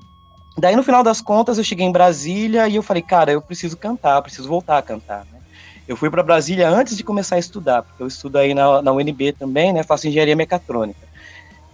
daí 0.56 0.74
no 0.74 0.82
final 0.82 1.02
das 1.02 1.20
contas 1.20 1.58
eu 1.58 1.64
cheguei 1.64 1.84
em 1.86 1.92
Brasília 1.92 2.66
e 2.66 2.76
eu 2.76 2.82
falei, 2.82 3.02
cara, 3.02 3.30
eu 3.30 3.42
preciso 3.42 3.76
cantar, 3.76 4.22
preciso 4.22 4.48
voltar 4.48 4.78
a 4.78 4.82
cantar, 4.82 5.26
né? 5.30 5.38
Eu 5.86 5.98
fui 5.98 6.08
para 6.08 6.22
Brasília 6.22 6.68
antes 6.68 6.96
de 6.96 7.04
começar 7.04 7.36
a 7.36 7.38
estudar, 7.38 7.82
porque 7.82 8.02
eu 8.02 8.06
estudo 8.06 8.36
aí 8.38 8.54
na, 8.54 8.80
na 8.80 8.90
UNB 8.90 9.34
também, 9.34 9.70
né? 9.70 9.82
Faço 9.82 10.08
engenharia 10.08 10.34
mecatrônica. 10.34 11.07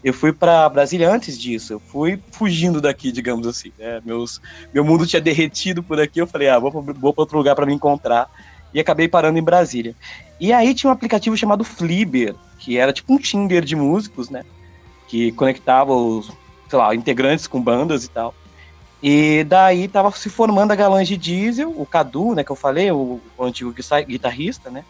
Eu 0.05 0.13
fui 0.13 0.35
para 0.35 0.69
Brasília 0.69 1.11
antes 1.11 1.41
disso, 1.41 1.73
eu 1.73 1.81
fui 1.81 2.21
fugindo 2.31 2.79
daqui, 2.79 3.11
digamos 3.11 3.47
assim. 3.47 3.73
Né? 3.79 4.03
Meus, 4.05 4.39
meu 4.73 4.85
mundo 4.85 5.07
tinha 5.07 5.21
derretido 5.21 5.83
por 5.83 5.99
aqui, 5.99 6.21
eu 6.21 6.27
falei, 6.27 6.51
ah, 6.51 6.59
vou, 6.59 6.71
vou 6.71 7.15
para 7.15 7.23
outro 7.23 7.39
lugar 7.39 7.57
para 7.57 7.65
me 7.65 7.73
encontrar. 7.73 8.31
E 8.75 8.79
acabei 8.79 9.09
parando 9.09 9.39
em 9.39 9.43
Brasília. 9.43 9.95
E 10.39 10.53
aí 10.53 10.75
tinha 10.75 10.91
um 10.91 10.93
aplicativo 10.93 11.35
chamado 11.39 11.65
Fliber, 11.65 12.35
que 12.59 12.77
era 12.77 12.93
tipo 12.93 13.15
um 13.15 13.19
Tinder 13.19 13.65
de 13.65 13.75
músicos, 13.75 14.29
né? 14.29 14.45
Que 15.09 15.33
conectava 15.33 15.95
os, 15.95 16.31
sei 16.69 16.79
lá, 16.79 16.95
integrantes 16.95 17.47
com 17.47 17.63
bandas 17.63 18.05
e 18.05 18.11
tal. 18.11 18.35
E 19.03 19.45
daí 19.45 19.89
tava 19.89 20.11
se 20.11 20.29
formando 20.29 20.73
a 20.73 20.77
Galãs 20.77 21.09
de 21.09 21.17
Diesel, 21.17 21.73
o 21.75 21.87
Cadu, 21.87 22.35
né, 22.35 22.45
que 22.45 22.51
eu 22.51 22.57
falei, 22.57 22.91
o, 22.91 23.21
o 23.39 23.45
antigo 23.45 23.73
guitarrista, 24.07 24.71
né? 24.71 24.85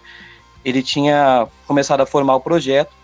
Ele 0.65 0.83
tinha 0.83 1.47
começado 1.69 2.01
a 2.01 2.07
formar 2.07 2.35
o 2.35 2.41
projeto 2.41 3.04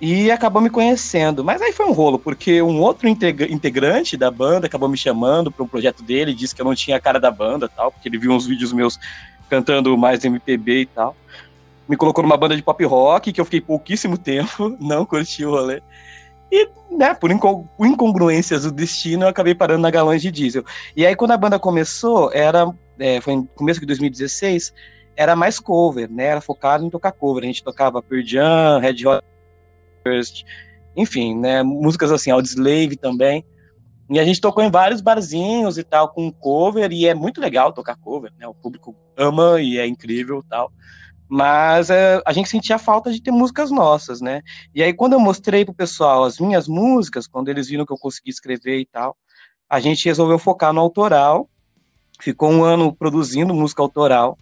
e 0.00 0.30
acabou 0.30 0.62
me 0.62 0.70
conhecendo. 0.70 1.44
Mas 1.44 1.60
aí 1.60 1.72
foi 1.72 1.86
um 1.86 1.92
rolo, 1.92 2.18
porque 2.18 2.62
um 2.62 2.80
outro 2.80 3.08
integrante 3.08 4.16
da 4.16 4.30
banda 4.30 4.66
acabou 4.66 4.88
me 4.88 4.96
chamando 4.96 5.50
para 5.50 5.64
um 5.64 5.68
projeto 5.68 6.02
dele, 6.02 6.34
disse 6.34 6.54
que 6.54 6.60
eu 6.60 6.66
não 6.66 6.74
tinha 6.74 6.96
a 6.96 7.00
cara 7.00 7.18
da 7.18 7.30
banda 7.30 7.68
tal, 7.68 7.90
porque 7.90 8.08
ele 8.08 8.18
viu 8.18 8.32
uns 8.32 8.46
vídeos 8.46 8.72
meus 8.72 8.98
cantando 9.48 9.96
mais 9.96 10.24
MPB 10.24 10.82
e 10.82 10.86
tal. 10.86 11.16
Me 11.88 11.96
colocou 11.96 12.22
numa 12.22 12.36
banda 12.36 12.54
de 12.54 12.62
pop 12.62 12.84
rock, 12.84 13.32
que 13.32 13.40
eu 13.40 13.44
fiquei 13.44 13.60
pouquíssimo 13.60 14.16
tempo, 14.18 14.76
não 14.80 15.04
curti 15.04 15.44
o 15.44 15.50
rolê. 15.50 15.82
E, 16.50 16.68
né, 16.90 17.12
por 17.12 17.30
incongruências 17.30 18.62
do 18.62 18.72
destino, 18.72 19.24
eu 19.24 19.28
acabei 19.28 19.54
parando 19.54 19.82
na 19.82 19.90
Galãs 19.90 20.22
de 20.22 20.30
Diesel. 20.30 20.64
E 20.96 21.04
aí, 21.04 21.14
quando 21.14 21.32
a 21.32 21.36
banda 21.36 21.58
começou, 21.58 22.30
era, 22.32 22.72
é, 22.98 23.20
foi 23.20 23.36
no 23.36 23.46
começo 23.54 23.80
de 23.80 23.86
2016, 23.86 24.72
era 25.14 25.36
mais 25.36 25.58
cover, 25.58 26.10
né? 26.10 26.24
Era 26.26 26.40
focado 26.40 26.86
em 26.86 26.90
tocar 26.90 27.12
cover. 27.12 27.42
A 27.42 27.46
gente 27.46 27.62
tocava 27.62 28.00
Pearl 28.00 28.24
Jam, 28.24 28.78
Red 28.80 29.06
Hot 29.06 29.22
First, 30.02 30.44
enfim, 30.96 31.36
né? 31.36 31.62
Músicas 31.62 32.10
assim, 32.10 32.30
Audioslave 32.30 32.96
também. 32.96 33.44
E 34.10 34.18
a 34.18 34.24
gente 34.24 34.40
tocou 34.40 34.64
em 34.64 34.70
vários 34.70 35.00
barzinhos 35.00 35.76
e 35.76 35.84
tal, 35.84 36.08
com 36.08 36.32
cover, 36.32 36.90
e 36.92 37.06
é 37.06 37.14
muito 37.14 37.40
legal 37.40 37.72
tocar 37.72 37.96
cover, 37.96 38.32
né? 38.38 38.46
O 38.46 38.54
público 38.54 38.96
ama 39.16 39.60
e 39.60 39.78
é 39.78 39.86
incrível 39.86 40.42
tal 40.48 40.72
mas 41.28 41.90
é, 41.90 42.22
a 42.24 42.32
gente 42.32 42.48
sentia 42.48 42.78
falta 42.78 43.12
de 43.12 43.20
ter 43.20 43.30
músicas 43.30 43.70
nossas, 43.70 44.20
né? 44.20 44.40
E 44.74 44.82
aí, 44.82 44.94
quando 44.94 45.12
eu 45.12 45.20
mostrei 45.20 45.64
pro 45.64 45.74
pessoal 45.74 46.24
as 46.24 46.40
minhas 46.40 46.66
músicas, 46.66 47.26
quando 47.26 47.50
eles 47.50 47.68
viram 47.68 47.84
que 47.84 47.92
eu 47.92 47.98
consegui 47.98 48.30
escrever 48.30 48.80
e 48.80 48.86
tal, 48.86 49.14
a 49.68 49.78
gente 49.78 50.06
resolveu 50.06 50.38
focar 50.38 50.72
no 50.72 50.80
autoral, 50.80 51.48
ficou 52.18 52.50
um 52.50 52.64
ano 52.64 52.94
produzindo 52.94 53.52
música 53.52 53.82
autoral, 53.82 54.38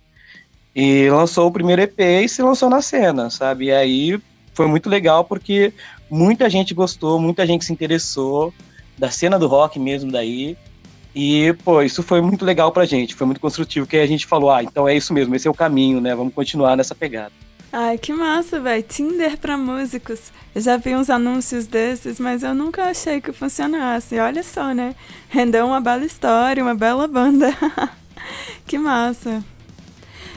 e 0.75 1.11
lançou 1.11 1.49
o 1.49 1.53
primeiro 1.53 1.83
EP 1.83 1.99
e 1.99 2.29
se 2.29 2.43
lançou 2.43 2.71
na 2.71 2.81
cena, 2.81 3.31
sabe? 3.31 3.67
E 3.67 3.73
aí 3.73 4.23
foi 4.57 4.67
muito 4.67 4.89
legal 4.89 5.23
porque 5.23 5.73
muita 6.11 6.49
gente 6.49 6.75
gostou, 6.75 7.21
muita 7.21 7.47
gente 7.47 7.65
se 7.65 7.73
interessou, 7.73 8.53
da 8.97 9.11
cena 9.11 9.39
do 9.39 9.47
rock 9.47 9.79
mesmo 9.79 10.11
daí, 10.11 10.57
e, 11.15 11.55
pô, 11.65 11.83
isso 11.83 12.03
foi 12.03 12.21
muito 12.21 12.45
legal 12.45 12.73
pra 12.73 12.85
gente, 12.85 13.15
foi 13.15 13.27
muito 13.27 13.41
construtivo, 13.41 13.87
que 13.87 13.97
a 13.97 14.07
gente 14.07 14.27
falou, 14.27 14.51
ah, 14.51 14.63
então 14.63 14.89
é 14.89 14.95
isso 14.95 15.15
mesmo, 15.15 15.35
esse 15.35 15.47
é 15.47 15.51
o 15.51 15.55
caminho, 15.55 16.01
né? 16.01 16.15
Vamos 16.15 16.35
continuar 16.35 16.77
nessa 16.77 16.95
pegada. 16.95 17.33
Ai, 17.73 17.99
que 17.99 18.13
massa, 18.13 18.61
velho. 18.61 18.83
Tinder 18.83 19.37
pra 19.39 19.57
músicos. 19.57 20.33
Eu 20.55 20.63
já 20.63 20.77
vi 20.77 20.95
uns 20.95 21.11
anúncios 21.11 21.67
desses, 21.67 22.21
mas 22.21 22.43
eu 22.43 22.55
nunca 22.55 22.85
achei 22.85 23.21
que 23.21 23.33
funcionasse. 23.33 24.19
Olha 24.19 24.43
só, 24.43 24.73
né? 24.73 24.95
Rendeu 25.29 25.67
uma 25.67 25.81
bela 25.81 26.05
história, 26.05 26.63
uma 26.63 26.75
bela 26.75 27.07
banda. 27.07 27.55
que 28.67 28.79
massa. 28.79 29.45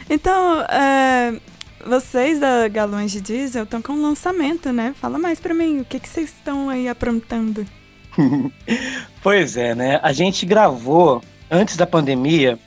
Então, 0.09 0.61
é, 0.63 1.39
vocês 1.89 2.39
da 2.39 2.67
Galões 2.67 3.11
de 3.11 3.19
Diesel 3.19 3.63
estão 3.63 3.81
com 3.81 3.99
lançamento, 3.99 4.71
né? 4.71 4.93
Fala 4.95 5.17
mais 5.17 5.39
pra 5.39 5.55
mim, 5.55 5.79
o 5.79 5.85
que, 5.85 5.99
que 5.99 6.07
vocês 6.07 6.29
estão 6.29 6.69
aí 6.69 6.87
aprontando? 6.87 7.65
pois 9.23 9.57
é, 9.57 9.73
né? 9.73 9.99
A 10.03 10.13
gente 10.13 10.45
gravou 10.45 11.21
antes 11.49 11.75
da 11.75 11.87
pandemia, 11.87 12.59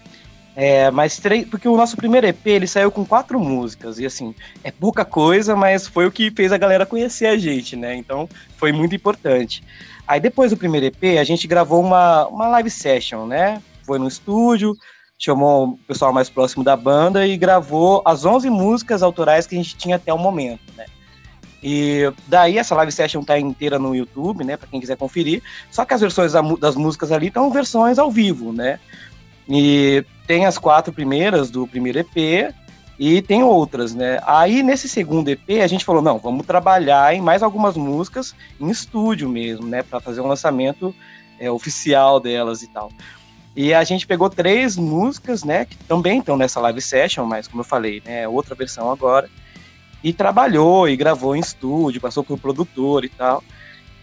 é, 0.57 0.91
mas 0.91 1.19
três, 1.19 1.47
porque 1.47 1.69
o 1.69 1.76
nosso 1.76 1.97
primeiro 1.97 2.26
EP 2.26 2.45
ele 2.47 2.67
saiu 2.67 2.91
com 2.91 3.07
quatro 3.07 3.38
músicas 3.38 4.00
e 4.00 4.05
assim 4.05 4.35
é 4.64 4.73
pouca 4.73 5.05
coisa, 5.05 5.55
mas 5.55 5.87
foi 5.87 6.05
o 6.05 6.12
que 6.12 6.33
fez 6.33 6.50
a 6.50 6.59
galera 6.59 6.85
conhecer 6.85 7.26
a 7.26 7.38
gente, 7.38 7.76
né? 7.76 7.95
Então 7.95 8.29
foi 8.57 8.73
muito 8.73 8.95
importante. 8.95 9.62
Aí 10.07 10.19
depois 10.19 10.50
do 10.50 10.57
primeiro 10.57 10.87
EP 10.87 11.17
a 11.21 11.25
gente 11.25 11.47
gravou 11.47 11.81
uma, 11.81 12.26
uma 12.26 12.49
live 12.49 12.71
session, 12.71 13.25
né? 13.26 13.62
Foi 13.87 14.00
no 14.00 14.09
estúdio, 14.09 14.76
chamou 15.25 15.69
o 15.69 15.79
pessoal 15.87 16.12
mais 16.12 16.29
próximo 16.29 16.64
da 16.64 16.76
banda 16.76 17.25
e 17.25 17.37
gravou 17.37 18.02
as 18.05 18.25
11 18.25 18.50
músicas 18.50 19.05
autorais 19.05 19.47
que 19.47 19.55
a 19.55 19.59
gente 19.59 19.76
tinha 19.76 19.95
até 19.95 20.12
o 20.12 20.19
momento, 20.19 20.73
né? 20.76 20.87
E 21.62 22.12
daí 22.26 22.59
essa 22.59 22.75
live 22.75 22.91
session 22.91 23.23
tá 23.23 23.38
inteira 23.38 23.79
no 23.79 23.95
YouTube, 23.95 24.43
né, 24.43 24.57
para 24.57 24.67
quem 24.67 24.81
quiser 24.81 24.97
conferir. 24.97 25.41
Só 25.71 25.85
que 25.85 25.95
as 25.95 26.00
versões 26.00 26.33
das 26.59 26.75
músicas 26.75 27.12
ali 27.12 27.29
estão 27.29 27.52
versões 27.52 28.00
ao 28.00 28.11
vivo, 28.11 28.52
né? 28.52 28.81
E 29.49 30.05
tem 30.26 30.45
as 30.45 30.59
quatro 30.59 30.93
primeiras 30.93 31.52
do 31.52 31.69
primeiro 31.69 32.00
EP 32.00 32.52
e 32.99 33.23
tem 33.23 33.45
outras, 33.45 33.95
né? 33.95 34.21
Aí 34.26 34.61
nesse 34.61 34.88
segundo 34.88 35.29
EP 35.29 35.62
a 35.62 35.69
gente 35.69 35.85
falou, 35.85 36.02
não, 36.02 36.19
vamos 36.19 36.45
trabalhar 36.47 37.14
em 37.14 37.21
mais 37.21 37.45
algumas 37.45 37.76
músicas 37.76 38.35
em 38.61 38.69
estúdio 38.69 39.29
mesmo, 39.29 39.69
né, 39.69 39.85
para 39.85 40.00
fazer 40.00 40.21
um 40.21 40.26
lançamento 40.26 40.93
é, 41.38 41.49
oficial 41.49 42.19
delas 42.19 42.64
e 42.64 42.67
tal. 42.67 42.91
E 43.55 43.75
a 43.75 43.85
gente 43.85 44.07
pegou 44.07 44.31
três 44.31 44.77
músicas, 44.77 45.45
né, 45.45 45.67
que 45.67 45.77
também 45.77 46.21
estão 46.21 46.37
nessa 46.37 46.59
live 46.61 46.81
session, 46.81 47.27
mas 47.27 47.47
como 47.47 47.61
eu 47.61 47.67
falei, 47.67 48.03
né, 48.05 48.27
outra 48.27 48.55
versão 48.55 48.91
agora 48.91 49.29
e 50.03 50.13
trabalhou 50.13 50.89
e 50.89 50.97
gravou 50.97 51.37
em 51.37 51.41
estúdio, 51.41 52.01
passou 52.01 52.25
por 52.25 52.39
produtor 52.39 53.05
e 53.05 53.09
tal. 53.09 53.43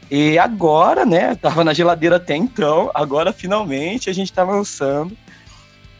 E 0.09 0.39
agora, 0.39 1.05
né, 1.05 1.35
tava 1.41 1.63
na 1.63 1.73
geladeira 1.73 2.15
até 2.15 2.35
então, 2.35 2.89
agora 2.93 3.33
finalmente 3.33 4.09
a 4.09 4.13
gente 4.13 4.31
tá 4.31 4.43
lançando. 4.43 5.15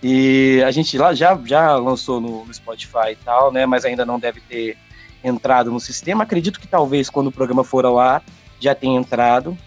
E 0.02 0.64
a 0.66 0.72
gente 0.72 0.98
lá 0.98 1.14
já, 1.14 1.38
já 1.44 1.76
lançou 1.76 2.22
no, 2.22 2.46
no 2.46 2.54
Spotify 2.54 3.12
e 3.12 3.16
tal, 3.18 3.52
né, 3.52 3.66
mas 3.66 3.84
ainda 3.84 4.06
não 4.06 4.18
deve 4.18 4.40
ter 4.40 4.78
entrado 5.22 5.70
no 5.72 5.80
sistema. 5.80 6.24
Acredito 6.24 6.60
que 6.60 6.68
talvez 6.68 7.10
quando 7.10 7.28
o 7.28 7.32
programa 7.32 7.66
for 7.66 7.86
ao 7.86 8.00
ar 8.00 8.24
já 8.60 8.74
tenha 8.74 8.98
entrado. 8.98 9.58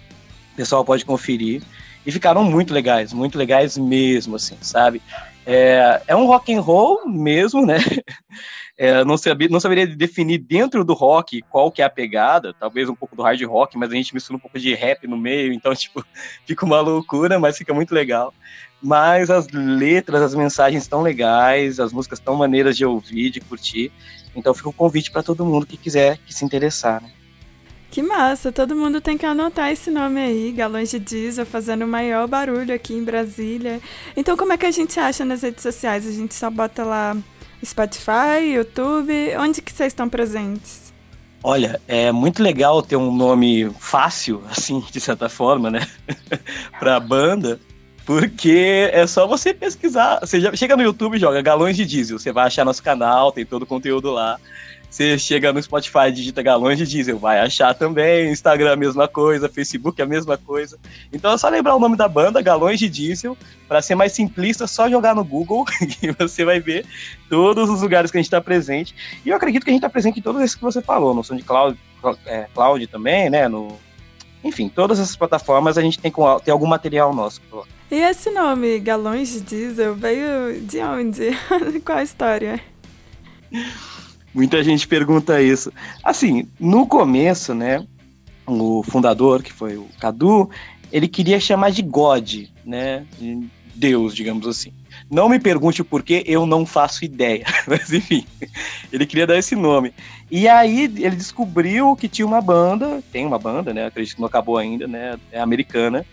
O 0.53 0.57
pessoal 0.57 0.85
pode 0.85 1.05
conferir. 1.05 1.63
E 2.05 2.11
ficaram 2.11 2.45
muito 2.45 2.75
legais, 2.75 3.13
muito 3.13 3.39
legais 3.39 3.79
mesmo, 3.79 4.37
assim, 4.37 4.57
sabe? 4.61 5.01
É, 5.47 6.03
é 6.07 6.17
um 6.17 6.27
rock 6.27 6.55
and 6.55 6.61
roll 6.61 7.07
mesmo, 7.07 7.65
né? 7.65 7.79
É, 8.79 9.05
não, 9.05 9.19
sabia, 9.19 9.49
não 9.49 9.61
saberia 9.61 9.87
definir 9.87 10.39
dentro 10.39 10.83
do 10.83 10.95
rock 10.95 11.43
qual 11.43 11.71
que 11.71 11.83
é 11.83 11.85
a 11.85 11.91
pegada, 11.91 12.55
talvez 12.59 12.89
um 12.89 12.95
pouco 12.97 13.15
do 13.15 13.23
hard 13.23 13.41
rock, 13.43 13.77
mas 13.77 13.93
a 13.93 13.95
gente 13.95 14.15
mistura 14.15 14.39
um 14.39 14.41
pouco 14.41 14.59
de 14.59 14.75
rap 14.75 15.07
no 15.07 15.17
meio, 15.17 15.53
então, 15.53 15.73
tipo, 15.77 16.05
fica 16.47 16.65
uma 16.65 16.81
loucura, 16.81 17.39
mas 17.39 17.57
fica 17.57 17.73
muito 17.73 17.95
legal. 17.95 18.33
Mas 18.83 19.31
as 19.31 19.47
letras, 19.49 20.23
as 20.23 20.35
mensagens 20.35 20.83
estão 20.83 21.03
legais, 21.03 21.79
as 21.79 21.93
músicas 21.93 22.19
estão 22.19 22.35
maneiras 22.35 22.77
de 22.77 22.85
ouvir, 22.85 23.31
de 23.31 23.41
curtir. 23.41 23.93
Então 24.35 24.55
fica 24.55 24.71
o 24.71 24.73
convite 24.73 25.11
para 25.13 25.23
todo 25.23 25.45
mundo 25.45 25.67
que 25.67 25.77
quiser 25.77 26.19
que 26.19 26.35
se 26.35 26.45
interessar, 26.45 27.01
né? 27.01 27.11
Que 27.93 28.03
massa! 28.03 28.51
Todo 28.51 28.75
mundo 28.75 29.03
tem 29.03 29.19
que 29.19 29.27
anotar 29.27 29.71
esse 29.71 29.91
nome 29.91 30.19
aí, 30.19 30.51
Galões 30.51 30.91
de 30.91 30.99
Diesel, 30.99 31.45
fazendo 31.45 31.85
o 31.85 31.87
maior 31.87 32.27
barulho 32.27 32.75
aqui 32.75 32.95
em 32.95 33.05
Brasília. 33.05 33.83
Então, 34.17 34.35
como 34.35 34.51
é 34.55 34.57
que 34.57 34.65
a 34.65 34.71
gente 34.71 34.99
acha 34.99 35.27
nas 35.27 35.43
redes 35.43 35.63
sociais? 35.63 36.07
A 36.07 36.11
gente 36.11 36.35
só 36.35 36.49
bota 36.49 36.85
lá 36.85 37.15
Spotify, 37.63 38.55
YouTube, 38.55 39.13
onde 39.39 39.61
que 39.61 39.71
vocês 39.71 39.89
estão 39.89 40.09
presentes? 40.09 40.91
Olha, 41.45 41.79
é 41.87 42.11
muito 42.11 42.43
legal 42.43 42.83
ter 42.83 42.97
um 42.97 43.15
nome 43.15 43.71
fácil, 43.79 44.43
assim, 44.49 44.83
de 44.91 44.99
certa 44.99 45.29
forma, 45.29 45.71
né? 45.71 45.87
pra 46.81 46.99
banda, 46.99 47.61
porque 48.07 48.89
é 48.91 49.07
só 49.07 49.27
você 49.27 49.53
pesquisar. 49.53 50.19
Você 50.21 50.41
já 50.41 50.57
chega 50.57 50.79
no 50.79 50.83
YouTube 50.83 51.17
e 51.17 51.21
joga 51.21 51.43
galões 51.43 51.77
de 51.77 51.85
diesel. 51.85 52.19
Você 52.19 52.33
vai 52.33 52.47
achar 52.47 52.65
nosso 52.65 52.83
canal, 52.83 53.33
tem 53.33 53.45
todo 53.45 53.65
o 53.65 53.67
conteúdo 53.67 54.11
lá. 54.11 54.41
Você 54.93 55.19
chega 55.19 55.55
no 55.55 55.63
Spotify, 55.63 56.13
digita 56.13 56.43
galões 56.43 56.77
de 56.77 56.85
diesel, 56.85 57.19
vai 57.19 57.41
achar 57.41 57.75
também. 57.75 58.31
Instagram 58.31 58.75
a 58.75 58.77
mesma 58.77 59.09
coisa, 59.09 59.49
Facebook 59.49 60.03
a 60.03 60.05
mesma 60.05 60.37
coisa. 60.37 60.79
Então 61.11 61.33
é 61.33 61.39
só 61.39 61.49
lembrar 61.49 61.75
o 61.75 61.81
nome 61.81 61.97
da 61.97 62.07
banda, 62.07 62.43
Galões 62.43 62.79
de 62.79 62.91
Diesel. 62.91 63.35
Para 63.67 63.81
ser 63.81 63.95
mais 63.95 64.13
simplista, 64.13 64.67
só 64.67 64.91
jogar 64.91 65.15
no 65.15 65.25
Google 65.25 65.65
e 66.03 66.11
você 66.11 66.45
vai 66.45 66.61
ver 66.61 66.85
todos 67.31 67.71
os 67.71 67.81
lugares 67.81 68.11
que 68.11 68.19
a 68.19 68.21
gente 68.21 68.27
está 68.27 68.39
presente. 68.39 68.95
E 69.25 69.31
eu 69.31 69.37
acredito 69.37 69.65
que 69.65 69.71
a 69.71 69.73
gente 69.73 69.79
está 69.79 69.89
presente 69.89 70.19
em 70.19 70.23
todos 70.23 70.43
esses 70.43 70.55
que 70.55 70.63
você 70.63 70.83
falou, 70.83 71.15
no 71.15 71.25
SoundCloud 71.25 71.79
é, 72.27 72.47
Cloud 72.53 72.87
também, 72.89 73.31
né? 73.31 73.49
No, 73.49 73.79
enfim, 74.45 74.69
todas 74.69 75.01
essas 75.01 75.17
plataformas 75.17 75.79
a 75.79 75.81
gente 75.81 75.99
tem, 75.99 76.13
tem 76.45 76.53
algum 76.53 76.67
material 76.67 77.15
nosso. 77.15 77.41
E 77.91 77.95
esse 77.95 78.31
nome, 78.31 78.79
Galões 78.79 79.33
de 79.33 79.41
Diesel, 79.41 79.95
veio 79.95 80.61
de 80.61 80.81
onde? 80.81 81.31
Qual 81.83 81.97
a 81.97 82.03
história? 82.03 82.61
Muita 84.35 84.63
gente 84.63 84.89
pergunta 84.89 85.43
isso. 85.43 85.73
Assim, 86.03 86.49
no 86.59 86.87
começo, 86.87 87.55
né, 87.55 87.87
o 88.47 88.83
fundador, 88.83 89.43
que 89.43 89.53
foi 89.53 89.77
o 89.77 89.87
Cadu, 90.01 90.49
ele 90.91 91.09
queria 91.09 91.39
chamar 91.39 91.71
de 91.71 91.83
God, 91.83 92.45
né, 92.65 93.05
de 93.19 93.47
Deus, 93.75 94.15
digamos 94.15 94.47
assim. 94.47 94.73
Não 95.11 95.29
me 95.29 95.39
pergunte 95.39 95.83
o 95.83 95.85
porquê, 95.85 96.23
eu 96.27 96.47
não 96.47 96.65
faço 96.65 97.05
ideia. 97.05 97.45
Mas 97.67 97.93
enfim, 97.93 98.25
ele 98.93 99.07
queria 99.07 99.27
dar 99.27 99.39
esse 99.39 99.55
nome. 99.55 99.93
E 100.31 100.49
aí 100.49 100.85
ele 100.85 101.17
descobriu 101.17 101.95
que 101.97 102.09
tinha 102.09 102.27
uma 102.27 102.41
banda, 102.41 103.03
tem 103.13 103.27
uma 103.27 103.39
banda, 103.39 103.75
né? 103.75 103.87
Acredito 103.87 104.15
que 104.15 104.21
não 104.21 104.29
acabou 104.29 104.57
ainda, 104.57 104.87
né? 104.87 105.19
É 105.31 105.41
americana, 105.41 106.05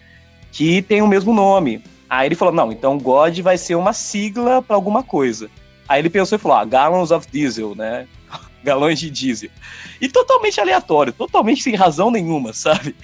que 0.51 0.81
tem 0.81 1.01
o 1.01 1.07
mesmo 1.07 1.33
nome. 1.33 1.81
Aí 2.09 2.27
ele 2.27 2.35
falou: 2.35 2.53
não, 2.53 2.71
então 2.71 2.97
God 2.97 3.37
vai 3.39 3.57
ser 3.57 3.75
uma 3.75 3.93
sigla 3.93 4.61
para 4.61 4.75
alguma 4.75 5.03
coisa. 5.03 5.49
Aí 5.89 5.99
ele 5.99 6.09
pensou 6.09 6.35
e 6.35 6.39
falou: 6.39 6.57
ah, 6.57 6.65
gallons 6.65 7.09
of 7.09 7.27
diesel, 7.31 7.73
né? 7.75 8.07
Galões 8.63 8.99
de 8.99 9.09
diesel. 9.09 9.49
E 9.99 10.07
totalmente 10.07 10.61
aleatório, 10.61 11.11
totalmente 11.11 11.63
sem 11.63 11.73
razão 11.75 12.11
nenhuma, 12.11 12.53
sabe? 12.53 12.95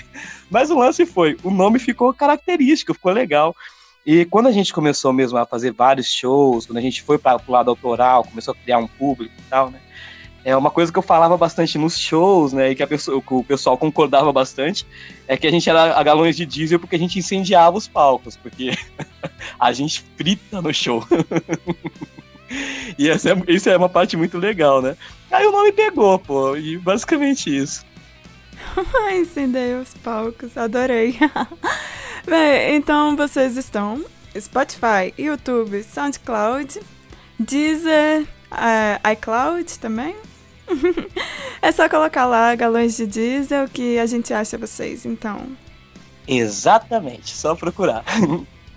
Mas 0.51 0.70
o 0.70 0.77
lance 0.77 1.04
foi: 1.04 1.36
o 1.44 1.50
nome 1.50 1.80
ficou 1.80 2.13
característico, 2.13 2.94
ficou 2.94 3.12
legal. 3.12 3.56
E 4.06 4.24
quando 4.25 4.46
a 4.46 4.51
gente 4.51 4.72
começou 4.72 5.12
mesmo 5.12 5.36
a 5.39 5.48
fazer 5.48 5.72
vários 5.72 6.12
shows, 6.12 6.68
quando 6.68 6.77
a 6.77 6.82
gente 6.82 7.01
foi 7.01 7.18
para 7.18 7.42
o 7.48 7.51
lado 7.51 7.72
autoral, 7.72 8.24
começou 8.24 8.54
a 8.54 8.63
criar 8.63 8.77
um 8.77 8.88
público 8.88 9.34
e 9.36 9.50
tal, 9.50 9.72
né? 9.72 9.80
É 10.44 10.56
uma 10.56 10.70
coisa 10.70 10.92
que 10.92 11.00
eu 11.00 11.01
falava 11.01 11.36
bastante 11.36 11.75
nos 11.80 11.98
shows, 11.98 12.54
né? 12.54 12.70
E 12.70 12.75
que, 12.75 12.86
pessoa, 12.86 13.20
que 13.20 13.34
o 13.34 13.44
pessoal 13.44 13.80
concordava 13.80 14.32
bastante, 14.32 14.86
é 15.27 15.36
que 15.36 15.48
a 15.48 15.50
gente 15.50 15.68
era 15.68 15.98
a 15.98 16.04
galões 16.04 16.38
de 16.38 16.46
diesel 16.46 16.80
porque 16.80 16.96
a 16.96 17.00
gente 17.00 17.18
incendiava 17.18 17.75
os 17.75 17.88
palcos, 17.88 18.38
porque 18.38 18.77
a 19.60 19.74
gente 19.74 20.06
frita 20.15 20.62
no 20.62 20.72
show. 20.72 21.04
e 22.98 23.10
essa 23.10 23.32
é, 23.32 23.44
isso 23.48 23.70
é 23.70 23.78
uma 23.78 23.90
parte 23.90 24.16
muito 24.16 24.38
legal, 24.38 24.82
né? 24.82 24.96
Aí 25.32 25.46
o 25.46 25.52
nome 25.52 25.72
pegou, 25.72 26.18
pô, 26.20 26.56
e 26.56 26.78
basicamente 26.78 27.56
isso. 27.56 27.86
Incendiei 29.14 29.76
os 29.76 29.94
palcos, 29.96 30.58
adorei. 30.58 31.18
Bem, 32.26 32.76
então 32.76 33.16
vocês 33.16 33.58
estão 33.58 34.04
Spotify, 34.38 35.14
YouTube, 35.18 35.84
SoundCloud, 35.84 36.80
Deezer, 37.40 38.24
uh, 38.52 39.12
iCloud 39.12 39.80
também. 39.80 40.16
é 41.62 41.72
só 41.72 41.88
colocar 41.88 42.26
lá 42.26 42.56
galões 42.56 42.98
de 42.98 43.06
diesel 43.06 43.68
que 43.68 44.00
a 44.00 44.06
gente 44.06 44.34
acha 44.34 44.58
vocês, 44.58 45.06
então. 45.06 45.46
Exatamente, 46.28 47.36
só 47.36 47.56
procurar. 47.56 48.04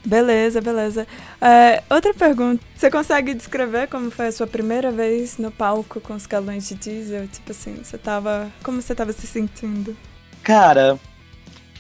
Beleza, 0.04 0.60
beleza. 0.60 1.06
É, 1.40 1.82
outra 1.90 2.14
pergunta. 2.14 2.64
Você 2.74 2.90
consegue 2.90 3.34
descrever 3.34 3.88
como 3.88 4.10
foi 4.10 4.28
a 4.28 4.32
sua 4.32 4.46
primeira 4.46 4.90
vez 4.90 5.38
no 5.38 5.50
palco 5.50 6.00
com 6.00 6.14
os 6.14 6.26
galões 6.26 6.68
de 6.68 6.74
diesel? 6.74 7.26
Tipo 7.28 7.52
assim, 7.52 7.76
você 7.82 7.98
tava. 7.98 8.50
Como 8.62 8.80
você 8.80 8.94
tava 8.94 9.12
se 9.12 9.26
sentindo? 9.26 9.96
Cara, 10.42 10.98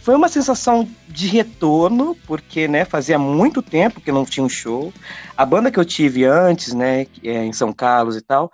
foi 0.02 0.14
uma 0.14 0.28
sensação 0.28 0.88
de 1.06 1.26
retorno, 1.26 2.16
porque, 2.26 2.66
né, 2.66 2.84
fazia 2.84 3.18
muito 3.18 3.60
tempo 3.60 4.00
que 4.00 4.10
não 4.10 4.24
tinha 4.24 4.44
um 4.44 4.48
show. 4.48 4.92
A 5.36 5.44
banda 5.44 5.70
que 5.70 5.78
eu 5.78 5.84
tive 5.84 6.24
antes, 6.24 6.72
né, 6.72 7.06
é 7.22 7.44
em 7.44 7.52
São 7.52 7.72
Carlos 7.72 8.16
e 8.16 8.22
tal, 8.22 8.50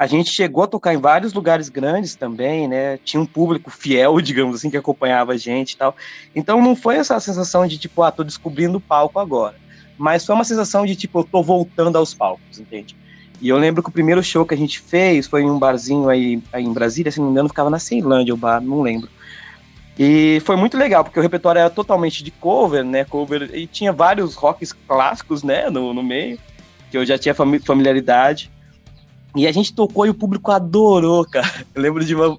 a 0.00 0.06
gente 0.06 0.32
chegou 0.32 0.64
a 0.64 0.66
tocar 0.66 0.94
em 0.94 0.96
vários 0.96 1.34
lugares 1.34 1.68
grandes 1.68 2.16
também, 2.16 2.66
né? 2.66 2.96
Tinha 3.04 3.20
um 3.20 3.26
público 3.26 3.70
fiel, 3.70 4.18
digamos 4.24 4.56
assim, 4.56 4.70
que 4.70 4.76
acompanhava 4.78 5.32
a 5.32 5.36
gente 5.36 5.72
e 5.72 5.76
tal. 5.76 5.94
Então 6.34 6.62
não 6.62 6.74
foi 6.74 6.96
essa 6.96 7.20
sensação 7.20 7.66
de 7.66 7.76
tipo, 7.76 8.02
ah, 8.02 8.10
tô 8.10 8.24
descobrindo 8.24 8.78
o 8.78 8.80
palco 8.80 9.18
agora. 9.18 9.56
Mas 9.98 10.24
foi 10.24 10.34
uma 10.34 10.44
sensação 10.44 10.86
de 10.86 10.96
tipo, 10.96 11.20
eu 11.20 11.24
tô 11.24 11.42
voltando 11.42 11.96
aos 11.96 12.14
palcos, 12.14 12.58
entende? 12.58 12.96
E 13.42 13.50
eu 13.50 13.58
lembro 13.58 13.82
que 13.82 13.90
o 13.90 13.92
primeiro 13.92 14.22
show 14.22 14.46
que 14.46 14.54
a 14.54 14.56
gente 14.56 14.80
fez 14.80 15.26
foi 15.26 15.42
em 15.42 15.50
um 15.50 15.58
barzinho 15.58 16.08
aí, 16.08 16.42
aí 16.50 16.64
em 16.64 16.72
Brasília, 16.72 17.12
se 17.12 17.18
não 17.18 17.26
me 17.26 17.32
engano, 17.32 17.50
ficava 17.50 17.68
na 17.68 17.78
Ceilândia 17.78 18.32
o 18.32 18.38
bar, 18.38 18.58
não 18.62 18.80
lembro. 18.80 19.10
E 19.98 20.40
foi 20.46 20.56
muito 20.56 20.78
legal, 20.78 21.04
porque 21.04 21.18
o 21.18 21.22
repertório 21.22 21.58
era 21.58 21.68
totalmente 21.68 22.24
de 22.24 22.30
cover, 22.30 22.82
né? 22.82 23.04
Cover, 23.04 23.50
e 23.52 23.66
tinha 23.66 23.92
vários 23.92 24.34
rocks 24.34 24.72
clássicos, 24.72 25.42
né, 25.42 25.68
no, 25.68 25.92
no 25.92 26.02
meio, 26.02 26.38
que 26.90 26.96
eu 26.96 27.04
já 27.04 27.18
tinha 27.18 27.34
familiaridade. 27.34 28.50
E 29.36 29.46
a 29.46 29.52
gente 29.52 29.72
tocou 29.72 30.06
e 30.06 30.10
o 30.10 30.14
público 30.14 30.50
adorou, 30.50 31.24
cara. 31.24 31.48
Eu 31.74 31.82
lembro 31.82 32.04
de 32.04 32.14
uma, 32.14 32.36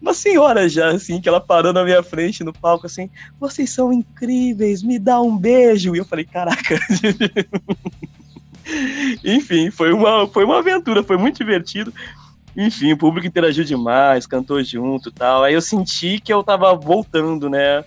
uma 0.00 0.14
senhora 0.14 0.68
já, 0.68 0.90
assim, 0.90 1.20
que 1.20 1.28
ela 1.28 1.40
parou 1.40 1.72
na 1.72 1.84
minha 1.84 2.02
frente 2.02 2.44
no 2.44 2.52
palco, 2.52 2.86
assim, 2.86 3.10
vocês 3.40 3.70
são 3.70 3.92
incríveis, 3.92 4.82
me 4.82 4.98
dá 4.98 5.20
um 5.20 5.36
beijo. 5.36 5.94
E 5.94 5.98
eu 5.98 6.04
falei, 6.04 6.24
caraca. 6.24 6.78
Enfim, 9.24 9.70
foi 9.70 9.92
uma, 9.92 10.26
foi 10.26 10.44
uma 10.44 10.58
aventura, 10.58 11.02
foi 11.02 11.16
muito 11.16 11.38
divertido. 11.38 11.92
Enfim, 12.56 12.92
o 12.92 12.96
público 12.96 13.26
interagiu 13.26 13.64
demais, 13.64 14.26
cantou 14.26 14.62
junto 14.64 15.10
tal. 15.10 15.44
Aí 15.44 15.54
eu 15.54 15.60
senti 15.60 16.18
que 16.18 16.32
eu 16.32 16.42
tava 16.42 16.74
voltando, 16.74 17.50
né? 17.50 17.84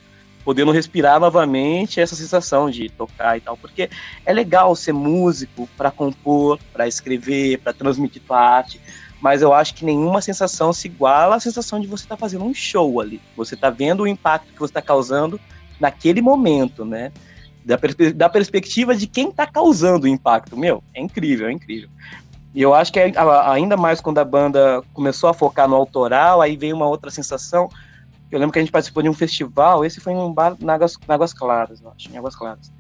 Podendo 0.49 0.71
respirar 0.71 1.19
novamente 1.19 2.01
essa 2.01 2.15
sensação 2.15 2.71
de 2.71 2.89
tocar 2.89 3.37
e 3.37 3.39
tal, 3.39 3.55
porque 3.55 3.87
é 4.25 4.33
legal 4.33 4.75
ser 4.75 4.93
músico 4.93 5.69
para 5.77 5.91
compor, 5.91 6.57
para 6.73 6.87
escrever, 6.87 7.59
para 7.59 7.71
transmitir 7.71 8.19
tua 8.25 8.39
arte, 8.39 8.81
mas 9.21 9.43
eu 9.43 9.53
acho 9.53 9.75
que 9.75 9.85
nenhuma 9.85 10.23
sensação 10.23 10.73
se 10.73 10.87
iguala 10.87 11.35
à 11.35 11.39
sensação 11.39 11.79
de 11.79 11.85
você 11.85 12.05
estar 12.05 12.15
tá 12.15 12.19
fazendo 12.19 12.45
um 12.45 12.51
show 12.51 12.99
ali. 12.99 13.21
Você 13.37 13.53
está 13.53 13.69
vendo 13.69 14.01
o 14.01 14.07
impacto 14.07 14.51
que 14.51 14.57
você 14.57 14.71
está 14.71 14.81
causando 14.81 15.39
naquele 15.79 16.19
momento, 16.19 16.83
né? 16.83 17.11
Da, 17.63 17.77
da 18.15 18.27
perspectiva 18.27 18.95
de 18.95 19.05
quem 19.05 19.29
está 19.29 19.45
causando 19.45 20.05
o 20.05 20.07
impacto. 20.07 20.57
Meu, 20.57 20.83
é 20.95 20.99
incrível, 20.99 21.47
é 21.47 21.51
incrível. 21.51 21.89
E 22.55 22.61
eu 22.63 22.73
acho 22.73 22.91
que 22.91 22.99
é, 22.99 23.13
ainda 23.45 23.77
mais 23.77 24.01
quando 24.01 24.17
a 24.17 24.25
banda 24.25 24.81
começou 24.95 25.29
a 25.29 25.33
focar 25.35 25.69
no 25.69 25.75
autoral, 25.75 26.41
aí 26.41 26.57
veio 26.57 26.75
uma 26.75 26.87
outra 26.87 27.11
sensação 27.11 27.69
eu 28.31 28.39
lembro 28.39 28.53
que 28.53 28.59
a 28.59 28.61
gente 28.61 28.71
participou 28.71 29.03
de 29.03 29.09
um 29.09 29.13
festival, 29.13 29.83
esse 29.83 29.99
foi 29.99 30.13
em 30.13 30.17
um 30.17 30.31
bar 30.31 30.55
na 30.59 30.73
Águas, 30.73 30.97
na 31.07 31.15
Águas 31.15 31.33
Claras, 31.33 31.81
eu 31.81 31.91
acho, 31.91 32.11
em 32.11 32.17
Águas 32.17 32.35
Claras. 32.35 32.71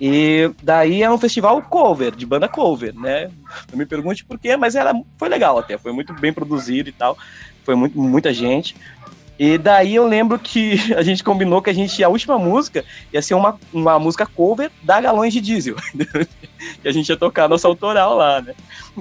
E 0.00 0.50
daí 0.62 1.02
é 1.02 1.10
um 1.10 1.18
festival 1.18 1.60
cover, 1.62 2.14
de 2.14 2.26
banda 2.26 2.48
cover, 2.48 2.94
né? 2.94 3.30
Não 3.70 3.78
me 3.78 3.86
pergunte 3.86 4.24
por 4.24 4.38
quê, 4.38 4.56
mas 4.56 4.74
era, 4.74 4.92
foi 5.16 5.28
legal 5.28 5.58
até, 5.58 5.78
foi 5.78 5.92
muito 5.92 6.12
bem 6.12 6.32
produzido 6.32 6.88
e 6.88 6.92
tal. 6.92 7.16
Foi 7.64 7.74
muito, 7.74 7.98
muita 7.98 8.32
gente. 8.32 8.76
E 9.38 9.58
daí 9.58 9.94
eu 9.94 10.06
lembro 10.06 10.38
que 10.38 10.78
a 10.94 11.02
gente 11.02 11.24
combinou 11.24 11.62
que 11.62 11.70
a 11.70 11.72
gente, 11.72 12.02
a 12.02 12.08
última 12.08 12.38
música 12.38 12.84
ia 13.12 13.22
ser 13.22 13.34
uma, 13.34 13.58
uma 13.72 13.98
música 13.98 14.26
cover 14.26 14.70
da 14.82 15.00
Galões 15.00 15.32
de 15.32 15.40
Diesel. 15.40 15.76
que 16.82 16.88
a 16.88 16.92
gente 16.92 17.08
ia 17.08 17.16
tocar 17.16 17.48
nossa 17.48 17.66
autoral 17.66 18.16
lá, 18.16 18.42
né? 18.42 18.54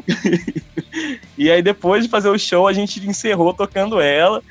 e 1.38 1.51
aí 1.51 1.62
depois 1.62 2.03
de 2.03 2.10
fazer 2.10 2.29
o 2.29 2.39
show, 2.39 2.67
a 2.67 2.73
gente 2.73 3.05
encerrou 3.05 3.53
tocando 3.53 3.99
ela. 3.99 4.41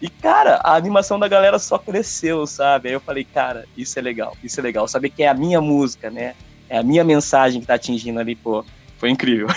E, 0.00 0.08
cara, 0.08 0.60
a 0.62 0.74
animação 0.74 1.18
da 1.18 1.26
galera 1.26 1.58
só 1.58 1.76
cresceu, 1.78 2.46
sabe? 2.46 2.88
Aí 2.88 2.94
eu 2.94 3.00
falei, 3.00 3.24
cara, 3.24 3.66
isso 3.76 3.98
é 3.98 4.02
legal, 4.02 4.36
isso 4.42 4.60
é 4.60 4.62
legal. 4.62 4.86
Saber 4.86 5.10
que 5.10 5.22
é 5.22 5.28
a 5.28 5.34
minha 5.34 5.60
música, 5.60 6.10
né? 6.10 6.34
É 6.68 6.78
a 6.78 6.82
minha 6.82 7.02
mensagem 7.02 7.60
que 7.60 7.66
tá 7.66 7.74
atingindo 7.74 8.20
ali, 8.20 8.36
pô. 8.36 8.64
Foi 8.98 9.10
incrível. 9.10 9.48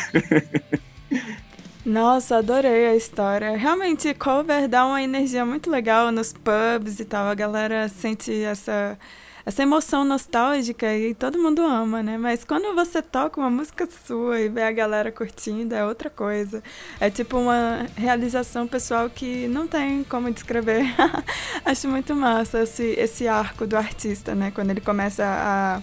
Nossa, 1.86 2.38
adorei 2.38 2.88
a 2.88 2.96
história. 2.96 3.58
Realmente, 3.58 4.14
cover 4.14 4.68
dá 4.68 4.86
uma 4.86 5.02
energia 5.02 5.44
muito 5.44 5.70
legal 5.70 6.12
nos 6.12 6.32
pubs 6.32 7.00
e 7.00 7.06
tal. 7.06 7.28
A 7.28 7.34
galera 7.34 7.88
sente 7.90 8.32
essa 8.44 8.98
essa 9.46 9.64
emoção 9.64 10.04
nostálgica 10.04 10.96
e 10.96 11.14
todo 11.14 11.40
mundo 11.40 11.62
ama, 11.62 12.04
né? 12.04 12.18
Mas 12.18 12.44
quando 12.44 12.74
você 12.76 13.02
toca 13.02 13.40
uma 13.40 13.50
música 13.50 13.88
sua 14.06 14.40
e 14.40 14.50
vê 14.50 14.64
a 14.64 14.72
galera 14.72 15.12
curtindo, 15.12 15.74
é 15.74 15.86
outra 15.86 16.10
coisa. 16.10 16.64
É 17.00 17.10
tipo 17.10 17.38
uma 17.38 17.88
realização 17.96 18.68
pessoal 18.68 19.10
que 19.10 19.48
não 19.48 19.68
tem 19.68 20.04
como 20.04 20.32
descrever. 20.32 20.84
Acho 21.66 21.88
muito 21.88 22.16
massa 22.16 22.64
esse, 22.64 22.84
esse 22.98 23.28
arco 23.28 23.66
do 23.66 23.76
artista, 23.76 24.36
né? 24.36 24.52
Quando 24.52 24.72
ele 24.72 24.82
começa 24.82 25.24
a 25.26 25.82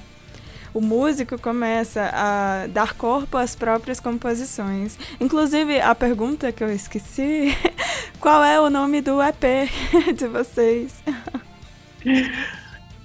o 0.73 0.81
músico 0.81 1.39
começa 1.41 2.11
a 2.13 2.67
dar 2.69 2.95
corpo 2.95 3.37
às 3.37 3.57
próprias 3.57 3.99
composições. 4.01 4.99
Inclusive, 5.19 5.81
a 5.81 5.95
pergunta 5.95 6.53
que 6.53 6.63
eu 6.63 6.73
esqueci 6.73 7.57
qual 8.21 8.45
é 8.45 8.61
o 8.61 8.69
nome 8.71 9.01
do 9.01 9.21
EP 9.23 9.71
de 10.15 10.27
vocês? 10.29 11.03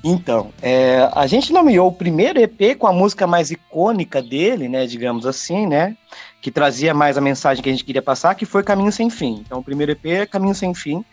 Então, 0.04 0.52
é, 0.62 1.10
a 1.14 1.26
gente 1.26 1.54
nomeou 1.54 1.88
o 1.88 1.92
primeiro 1.92 2.38
EP 2.38 2.78
com 2.78 2.86
a 2.86 2.92
música 2.92 3.26
mais 3.26 3.52
icônica 3.52 4.22
dele, 4.22 4.68
né, 4.68 4.86
digamos 4.86 5.26
assim, 5.26 5.66
né, 5.66 5.96
que 6.42 6.52
trazia 6.52 6.94
mais 6.94 7.18
a 7.18 7.22
mensagem 7.22 7.64
que 7.64 7.70
a 7.70 7.72
gente 7.72 7.86
queria 7.86 8.02
passar, 8.02 8.36
que 8.36 8.46
foi 8.46 8.64
Caminho 8.64 8.92
Sem 8.92 9.10
Fim. 9.10 9.42
Então, 9.46 9.60
o 9.60 9.64
primeiro 9.64 9.94
EP 9.94 10.06
é 10.08 10.26
Caminho 10.26 10.54
Sem 10.54 10.74
Fim, 10.74 11.06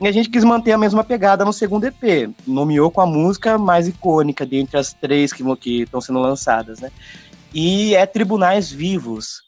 e 0.00 0.06
a 0.06 0.12
gente 0.12 0.30
quis 0.30 0.44
manter 0.44 0.70
a 0.70 0.78
mesma 0.78 1.02
pegada 1.02 1.44
no 1.44 1.52
segundo 1.52 1.84
EP, 1.86 2.30
nomeou 2.46 2.88
com 2.88 3.00
a 3.00 3.06
música 3.06 3.58
mais 3.58 3.88
icônica 3.88 4.46
dentre 4.46 4.78
as 4.78 4.92
três 4.92 5.32
que 5.32 5.42
estão 5.82 6.00
sendo 6.00 6.20
lançadas, 6.20 6.78
né, 6.78 6.92
e 7.52 7.96
é 7.96 8.06
Tribunais 8.06 8.70
Vivos. 8.70 9.42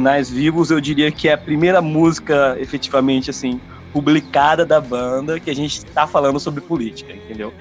Tribunais 0.00 0.30
Vivos, 0.30 0.70
eu 0.70 0.80
diria 0.80 1.12
que 1.12 1.28
é 1.28 1.34
a 1.34 1.38
primeira 1.38 1.82
música, 1.82 2.56
efetivamente, 2.58 3.28
assim, 3.28 3.60
publicada 3.92 4.64
da 4.64 4.80
banda 4.80 5.38
que 5.38 5.50
a 5.50 5.54
gente 5.54 5.76
está 5.76 6.06
falando 6.06 6.40
sobre 6.40 6.62
política, 6.62 7.12
entendeu? 7.12 7.52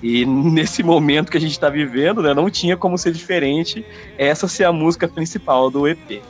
E 0.00 0.24
nesse 0.24 0.84
momento 0.84 1.28
que 1.28 1.36
a 1.36 1.40
gente 1.40 1.50
está 1.50 1.68
vivendo, 1.68 2.22
né, 2.22 2.32
não 2.32 2.48
tinha 2.48 2.76
como 2.76 2.96
ser 2.96 3.10
diferente 3.10 3.84
essa 4.16 4.46
ser 4.46 4.62
a 4.62 4.72
música 4.72 5.08
principal 5.08 5.72
do 5.72 5.88
EP. 5.88 6.22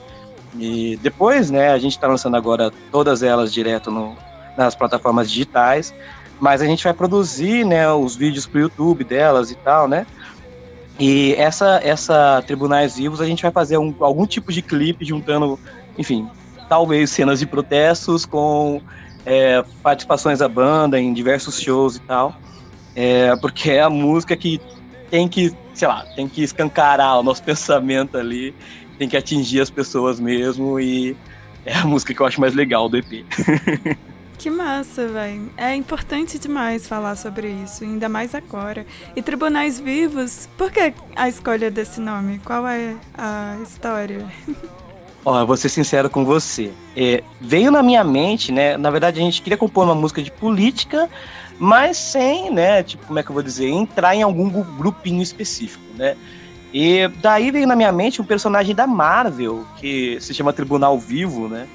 E 0.59 0.99
depois, 1.03 1.51
né, 1.51 1.71
a 1.71 1.79
gente 1.79 1.93
está 1.93 2.07
lançando 2.07 2.39
agora 2.39 2.73
todas 2.91 3.23
elas 3.23 3.53
direto 3.53 3.91
no, 3.91 4.17
nas 4.57 4.75
plataformas 4.75 5.31
digitais, 5.31 5.93
mas 6.41 6.63
a 6.63 6.65
gente 6.65 6.83
vai 6.83 6.95
produzir, 6.95 7.67
né, 7.67 7.93
os 7.93 8.17
vídeos 8.17 8.47
para 8.47 8.57
o 8.57 8.63
YouTube 8.63 9.05
delas 9.05 9.51
e 9.51 9.55
tal, 9.57 9.87
né? 9.87 10.07
E 10.99 11.35
essa, 11.35 11.81
essa 11.83 12.43
Tribunais 12.47 12.97
Vivos, 12.97 13.21
a 13.21 13.27
gente 13.27 13.43
vai 13.43 13.53
fazer 13.53 13.79
um, 13.79 13.95
algum 14.01 14.27
tipo 14.27 14.53
de 14.53 14.61
clipe 14.61 15.05
juntando, 15.05 15.59
enfim, 15.97 16.29
talvez 16.69 17.11
cenas 17.11 17.39
de 17.39 17.47
protestos 17.47 18.27
com 18.27 18.83
é, 19.25 19.65
participações 19.83 20.41
da 20.41 20.49
banda 20.49 20.99
em 20.99 21.13
diversos 21.13 21.61
shows 21.61 21.97
e 21.97 22.01
tal. 22.01 22.35
É, 22.97 23.37
porque 23.37 23.71
é 23.71 23.83
a 23.83 23.91
música 23.91 24.37
que 24.37 24.61
tem 25.09 25.29
que, 25.29 25.55
sei 25.73 25.87
lá, 25.87 26.05
tem 26.17 26.29
que 26.29 26.43
escancarar 26.43 27.19
o 27.19 27.23
nosso 27.23 27.43
pensamento 27.45 28.19
ali, 28.19 28.53
tem 28.99 29.09
que 29.09 29.17
atingir 29.17 29.61
as 29.61 29.71
pessoas 29.71 30.19
mesmo 30.19 30.81
e 30.81 31.17
é 31.65 31.75
a 31.75 31.85
música 31.85 32.13
que 32.13 32.21
eu 32.21 32.27
acho 32.27 32.41
mais 32.41 32.55
legal 32.55 32.89
do 32.89 32.97
EP. 32.97 33.25
Que 34.38 34.51
massa, 34.51 35.09
velho. 35.09 35.51
É 35.57 35.74
importante 35.74 36.38
demais 36.38 36.87
falar 36.87 37.16
sobre 37.16 37.48
isso, 37.48 37.83
ainda 37.83 38.09
mais 38.09 38.37
agora. 38.37 38.87
E 39.16 39.20
Tribunais 39.20 39.81
Vivos, 39.81 40.48
por 40.57 40.70
que 40.70 40.94
a 41.16 41.29
escolha 41.29 41.72
desse 41.72 42.01
nome? 42.01 42.38
Qual 42.44 42.64
é 42.68 42.94
a 43.16 43.57
história? 43.64 44.24
Ó, 45.24 45.40
eu 45.40 45.46
vou 45.46 45.57
ser 45.57 45.68
sincero 45.68 46.09
com 46.09 46.24
você. 46.24 46.70
É, 46.96 47.24
veio 47.40 47.72
na 47.72 47.83
minha 47.83 48.05
mente, 48.05 48.53
né? 48.53 48.77
Na 48.77 48.90
verdade, 48.90 49.20
a 49.20 49.22
gente 49.24 49.42
queria 49.42 49.59
compor 49.59 49.85
uma 49.85 49.94
música 49.94 50.22
de 50.22 50.31
política, 50.31 51.11
mas 51.59 51.96
sem, 51.96 52.48
né? 52.53 52.85
Tipo, 52.85 53.07
como 53.07 53.18
é 53.18 53.24
que 53.24 53.31
eu 53.31 53.35
vou 53.35 53.42
dizer? 53.42 53.68
Entrar 53.68 54.14
em 54.14 54.22
algum 54.22 54.48
grupinho 54.48 55.20
específico, 55.20 55.83
né? 55.96 56.16
E 56.72 57.09
daí 57.20 57.51
veio 57.51 57.66
na 57.66 57.74
minha 57.74 57.90
mente 57.90 58.22
um 58.22 58.24
personagem 58.24 58.72
da 58.72 58.87
Marvel, 58.87 59.66
que 59.79 60.16
se 60.20 60.33
chama 60.33 60.53
Tribunal 60.53 60.96
Vivo, 60.96 61.48
né? 61.48 61.66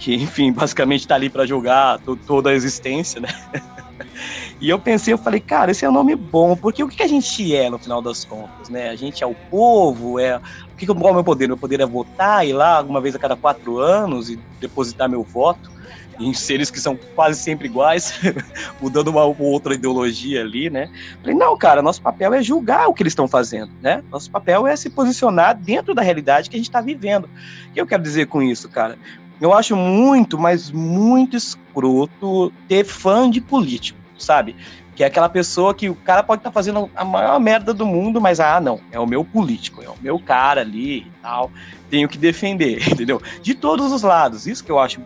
Que, 0.00 0.14
enfim, 0.14 0.50
basicamente 0.52 1.02
está 1.02 1.14
ali 1.14 1.30
para 1.30 1.46
julgar 1.46 2.00
toda 2.26 2.50
a 2.50 2.54
existência, 2.54 3.20
né? 3.20 3.28
E 4.60 4.68
eu 4.68 4.78
pensei, 4.78 5.14
eu 5.14 5.18
falei, 5.18 5.40
cara, 5.40 5.70
esse 5.70 5.86
é 5.86 5.88
um 5.88 5.92
nome 5.92 6.14
bom, 6.14 6.54
porque 6.54 6.84
o 6.84 6.88
que 6.88 7.02
a 7.02 7.06
gente 7.06 7.56
é 7.56 7.70
no 7.70 7.78
final 7.78 8.02
das 8.02 8.26
contas, 8.26 8.68
né? 8.68 8.90
A 8.90 8.96
gente 8.96 9.24
é 9.24 9.26
o 9.26 9.34
povo, 9.34 10.18
é. 10.18 10.36
O 10.36 10.76
que, 10.76 10.86
qual 10.86 11.08
é 11.08 11.10
o 11.10 11.14
meu 11.14 11.24
poder? 11.24 11.46
Meu 11.46 11.56
poder 11.56 11.80
é 11.80 11.86
votar, 11.86 12.46
ir 12.46 12.52
lá 12.52 12.82
uma 12.82 13.00
vez 13.00 13.14
a 13.14 13.18
cada 13.18 13.34
quatro 13.34 13.78
anos 13.78 14.28
e 14.28 14.38
depositar 14.60 15.08
meu 15.08 15.22
voto 15.22 15.70
em 16.18 16.34
seres 16.34 16.70
que 16.70 16.78
são 16.78 16.98
quase 17.14 17.40
sempre 17.40 17.66
iguais, 17.66 18.20
mudando 18.80 19.08
uma 19.08 19.24
ou 19.24 19.36
outra 19.40 19.74
ideologia 19.74 20.42
ali, 20.42 20.68
né? 20.68 20.90
Falei, 21.22 21.34
não, 21.34 21.56
cara, 21.56 21.80
nosso 21.80 22.02
papel 22.02 22.34
é 22.34 22.42
julgar 22.42 22.88
o 22.88 22.94
que 22.94 23.02
eles 23.02 23.12
estão 23.12 23.26
fazendo, 23.26 23.72
né? 23.80 24.04
Nosso 24.10 24.30
papel 24.30 24.66
é 24.66 24.76
se 24.76 24.90
posicionar 24.90 25.56
dentro 25.56 25.94
da 25.94 26.02
realidade 26.02 26.50
que 26.50 26.56
a 26.56 26.58
gente 26.58 26.68
está 26.68 26.82
vivendo. 26.82 27.24
O 27.24 27.72
que 27.72 27.80
eu 27.80 27.86
quero 27.86 28.02
dizer 28.02 28.26
com 28.26 28.42
isso, 28.42 28.68
cara? 28.68 28.98
Eu 29.40 29.54
acho 29.54 29.74
muito, 29.74 30.38
mas 30.38 30.70
muito 30.70 31.36
escroto 31.36 32.52
ter 32.68 32.84
fã 32.84 33.28
de 33.30 33.40
político, 33.40 33.98
sabe? 34.18 34.54
Que 34.94 35.02
é 35.02 35.06
aquela 35.06 35.30
pessoa 35.30 35.74
que 35.74 35.88
o 35.88 35.94
cara 35.94 36.22
pode 36.22 36.40
estar 36.40 36.50
tá 36.50 36.54
fazendo 36.54 36.90
a 36.94 37.04
maior 37.04 37.40
merda 37.40 37.72
do 37.72 37.86
mundo, 37.86 38.20
mas 38.20 38.38
ah, 38.38 38.60
não, 38.60 38.80
é 38.92 39.00
o 39.00 39.06
meu 39.06 39.24
político, 39.24 39.82
é 39.82 39.88
o 39.88 39.96
meu 40.00 40.18
cara 40.18 40.60
ali 40.60 40.98
e 40.98 41.12
tal. 41.22 41.50
Tenho 41.88 42.06
que 42.06 42.18
defender, 42.18 42.82
entendeu? 42.92 43.22
De 43.40 43.54
todos 43.54 43.92
os 43.92 44.02
lados. 44.02 44.46
Isso 44.46 44.62
que 44.62 44.70
eu 44.70 44.78
acho 44.78 45.00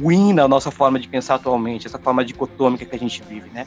ruim 0.00 0.32
na 0.32 0.48
nossa 0.48 0.70
forma 0.70 0.98
de 0.98 1.06
pensar 1.06 1.36
atualmente, 1.36 1.86
essa 1.86 1.98
forma 1.98 2.24
dicotômica 2.24 2.84
que 2.84 2.96
a 2.96 2.98
gente 2.98 3.22
vive, 3.28 3.48
né? 3.50 3.66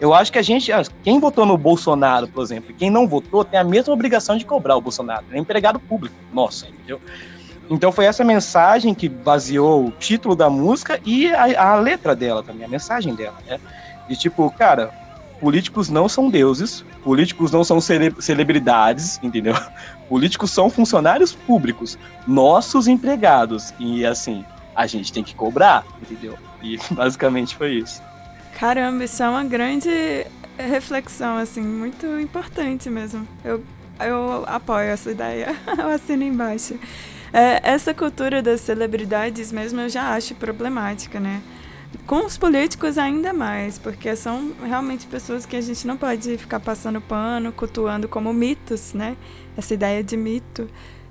Eu 0.00 0.14
acho 0.14 0.32
que 0.32 0.38
a 0.38 0.42
gente, 0.42 0.72
ah, 0.72 0.82
quem 1.02 1.20
votou 1.20 1.44
no 1.44 1.56
Bolsonaro, 1.56 2.26
por 2.26 2.42
exemplo, 2.42 2.74
quem 2.76 2.90
não 2.90 3.06
votou, 3.06 3.44
tem 3.44 3.60
a 3.60 3.64
mesma 3.64 3.92
obrigação 3.92 4.36
de 4.36 4.44
cobrar 4.44 4.76
o 4.76 4.80
Bolsonaro, 4.80 5.24
é 5.30 5.38
empregado 5.38 5.78
público, 5.78 6.14
nossa, 6.32 6.66
entendeu? 6.66 7.00
Então 7.70 7.92
foi 7.92 8.04
essa 8.04 8.24
mensagem 8.24 8.92
que 8.92 9.08
baseou 9.08 9.86
o 9.86 9.90
título 9.92 10.34
da 10.34 10.50
música 10.50 11.00
e 11.06 11.32
a, 11.32 11.70
a 11.70 11.76
letra 11.76 12.16
dela 12.16 12.42
também, 12.42 12.66
a 12.66 12.68
mensagem 12.68 13.14
dela, 13.14 13.36
né? 13.46 13.60
De 14.08 14.16
tipo, 14.16 14.50
cara, 14.50 14.92
políticos 15.40 15.88
não 15.88 16.08
são 16.08 16.28
deuses, 16.28 16.84
políticos 17.04 17.52
não 17.52 17.62
são 17.62 17.80
cele 17.80 18.12
celebridades, 18.18 19.20
entendeu? 19.22 19.54
Políticos 20.08 20.50
são 20.50 20.68
funcionários 20.68 21.32
públicos, 21.32 21.96
nossos 22.26 22.88
empregados. 22.88 23.72
E 23.78 24.04
assim, 24.04 24.44
a 24.74 24.84
gente 24.84 25.12
tem 25.12 25.22
que 25.22 25.36
cobrar, 25.36 25.84
entendeu? 26.02 26.36
E 26.60 26.76
basicamente 26.90 27.54
foi 27.54 27.74
isso. 27.74 28.02
Caramba, 28.58 29.04
isso 29.04 29.22
é 29.22 29.28
uma 29.28 29.44
grande 29.44 30.26
reflexão, 30.58 31.36
assim, 31.36 31.62
muito 31.62 32.06
importante 32.20 32.90
mesmo. 32.90 33.26
Eu, 33.44 33.62
eu 34.00 34.44
apoio 34.48 34.88
essa 34.88 35.12
ideia. 35.12 35.54
eu 35.78 35.88
assino 35.88 36.24
embaixo. 36.24 36.76
É, 37.32 37.60
essa 37.62 37.94
cultura 37.94 38.42
das 38.42 38.60
celebridades 38.60 39.52
mesmo 39.52 39.80
eu 39.80 39.88
já 39.88 40.14
acho 40.14 40.34
problemática, 40.34 41.20
né? 41.20 41.42
Com 42.06 42.24
os 42.24 42.38
políticos 42.38 42.98
ainda 42.98 43.32
mais, 43.32 43.78
porque 43.78 44.14
são 44.14 44.52
realmente 44.64 45.06
pessoas 45.06 45.44
que 45.44 45.56
a 45.56 45.60
gente 45.60 45.86
não 45.86 45.96
pode 45.96 46.36
ficar 46.38 46.60
passando 46.60 47.00
pano, 47.00 47.52
cultuando 47.52 48.08
como 48.08 48.32
mitos, 48.32 48.92
né? 48.94 49.16
Essa 49.56 49.74
ideia 49.74 50.02
de 50.02 50.16
mito 50.16 50.68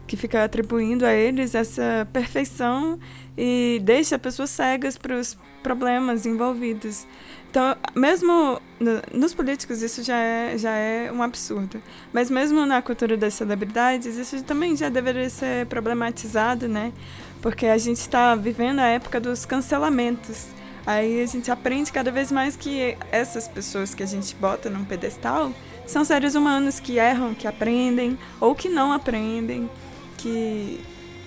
que 0.07 0.17
fica 0.17 0.43
atribuindo 0.43 1.05
a 1.05 1.13
eles 1.13 1.53
essa 1.53 2.07
perfeição 2.11 2.97
e 3.37 3.79
deixa 3.83 4.17
pessoas 4.17 4.49
cegas 4.49 4.97
para 4.97 5.15
os 5.15 5.37
problemas 5.61 6.25
envolvidos. 6.25 7.05
Então, 7.49 7.75
mesmo 7.95 8.61
no, 8.79 9.01
nos 9.11 9.33
políticos 9.33 9.81
isso 9.81 10.03
já 10.03 10.17
é, 10.17 10.57
já 10.57 10.71
é 10.71 11.11
um 11.11 11.23
absurdo. 11.23 11.81
Mas 12.13 12.29
mesmo 12.29 12.65
na 12.65 12.81
cultura 12.81 13.17
das 13.17 13.33
celebridades, 13.33 14.17
isso 14.17 14.43
também 14.43 14.75
já 14.75 14.87
deveria 14.87 15.29
ser 15.29 15.65
problematizado, 15.65 16.67
né? 16.67 16.93
Porque 17.41 17.65
a 17.65 17.77
gente 17.77 17.97
está 17.97 18.35
vivendo 18.35 18.79
a 18.79 18.87
época 18.87 19.19
dos 19.19 19.45
cancelamentos. 19.45 20.47
Aí 20.85 21.21
a 21.21 21.25
gente 21.25 21.49
aprende 21.49 21.91
cada 21.91 22.11
vez 22.11 22.31
mais 22.31 22.55
que 22.55 22.95
essas 23.11 23.47
pessoas 23.47 23.95
que 23.95 24.03
a 24.03 24.07
gente 24.07 24.35
bota 24.35 24.69
num 24.69 24.85
pedestal 24.85 25.51
são 25.87 26.05
seres 26.05 26.35
humanos 26.35 26.79
que 26.79 26.97
erram, 26.97 27.33
que 27.33 27.47
aprendem 27.47 28.17
ou 28.39 28.53
que 28.53 28.69
não 28.69 28.91
aprendem, 28.91 29.69
que, 30.17 30.79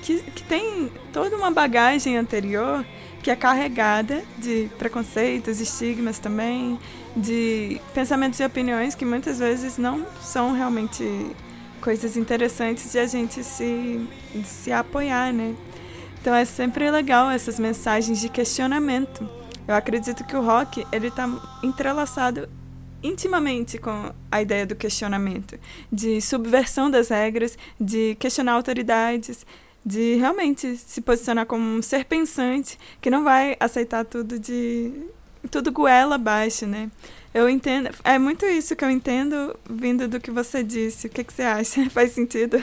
que, 0.02 0.22
que 0.22 0.42
tem 0.44 0.90
toda 1.12 1.36
uma 1.36 1.50
bagagem 1.50 2.16
anterior 2.16 2.84
que 3.22 3.30
é 3.30 3.36
carregada 3.36 4.22
de 4.36 4.68
preconceitos, 4.78 5.60
estigmas 5.60 6.18
também, 6.18 6.78
de 7.16 7.80
pensamentos 7.94 8.40
e 8.40 8.44
opiniões 8.44 8.94
que 8.94 9.04
muitas 9.04 9.38
vezes 9.38 9.78
não 9.78 10.04
são 10.20 10.52
realmente 10.52 11.04
coisas 11.80 12.16
interessantes 12.16 12.90
de 12.90 12.98
a 12.98 13.06
gente 13.06 13.44
se, 13.44 14.08
se 14.44 14.72
apoiar, 14.72 15.32
né? 15.32 15.54
Então 16.20 16.34
é 16.34 16.44
sempre 16.44 16.90
legal 16.90 17.30
essas 17.30 17.58
mensagens 17.58 18.20
de 18.20 18.28
questionamento. 18.28 19.28
Eu 19.66 19.74
acredito 19.74 20.24
que 20.24 20.36
o 20.36 20.42
rock 20.42 20.84
ele 20.92 21.08
está 21.08 21.28
entrelaçado 21.62 22.48
intimamente 23.02 23.78
com 23.78 24.12
a 24.30 24.40
ideia 24.40 24.64
do 24.64 24.76
questionamento, 24.76 25.58
de 25.92 26.20
subversão 26.20 26.90
das 26.90 27.08
regras, 27.08 27.58
de 27.80 28.14
questionar 28.16 28.52
autoridades, 28.52 29.44
de 29.84 30.16
realmente 30.16 30.76
se 30.76 31.00
posicionar 31.00 31.46
como 31.46 31.64
um 31.64 31.82
ser 31.82 32.04
pensante 32.04 32.78
que 33.00 33.10
não 33.10 33.24
vai 33.24 33.56
aceitar 33.58 34.04
tudo 34.04 34.38
de 34.38 34.92
tudo 35.50 35.72
goela 35.72 36.14
abaixo, 36.14 36.66
né? 36.66 36.90
Eu 37.34 37.48
entendo, 37.48 37.90
é 38.04 38.18
muito 38.18 38.44
isso 38.46 38.76
que 38.76 38.84
eu 38.84 38.90
entendo 38.90 39.56
vindo 39.68 40.06
do 40.06 40.20
que 40.20 40.30
você 40.30 40.62
disse. 40.62 41.06
O 41.06 41.10
que, 41.10 41.24
que 41.24 41.32
você 41.32 41.42
acha? 41.42 41.88
Faz 41.90 42.12
sentido? 42.12 42.62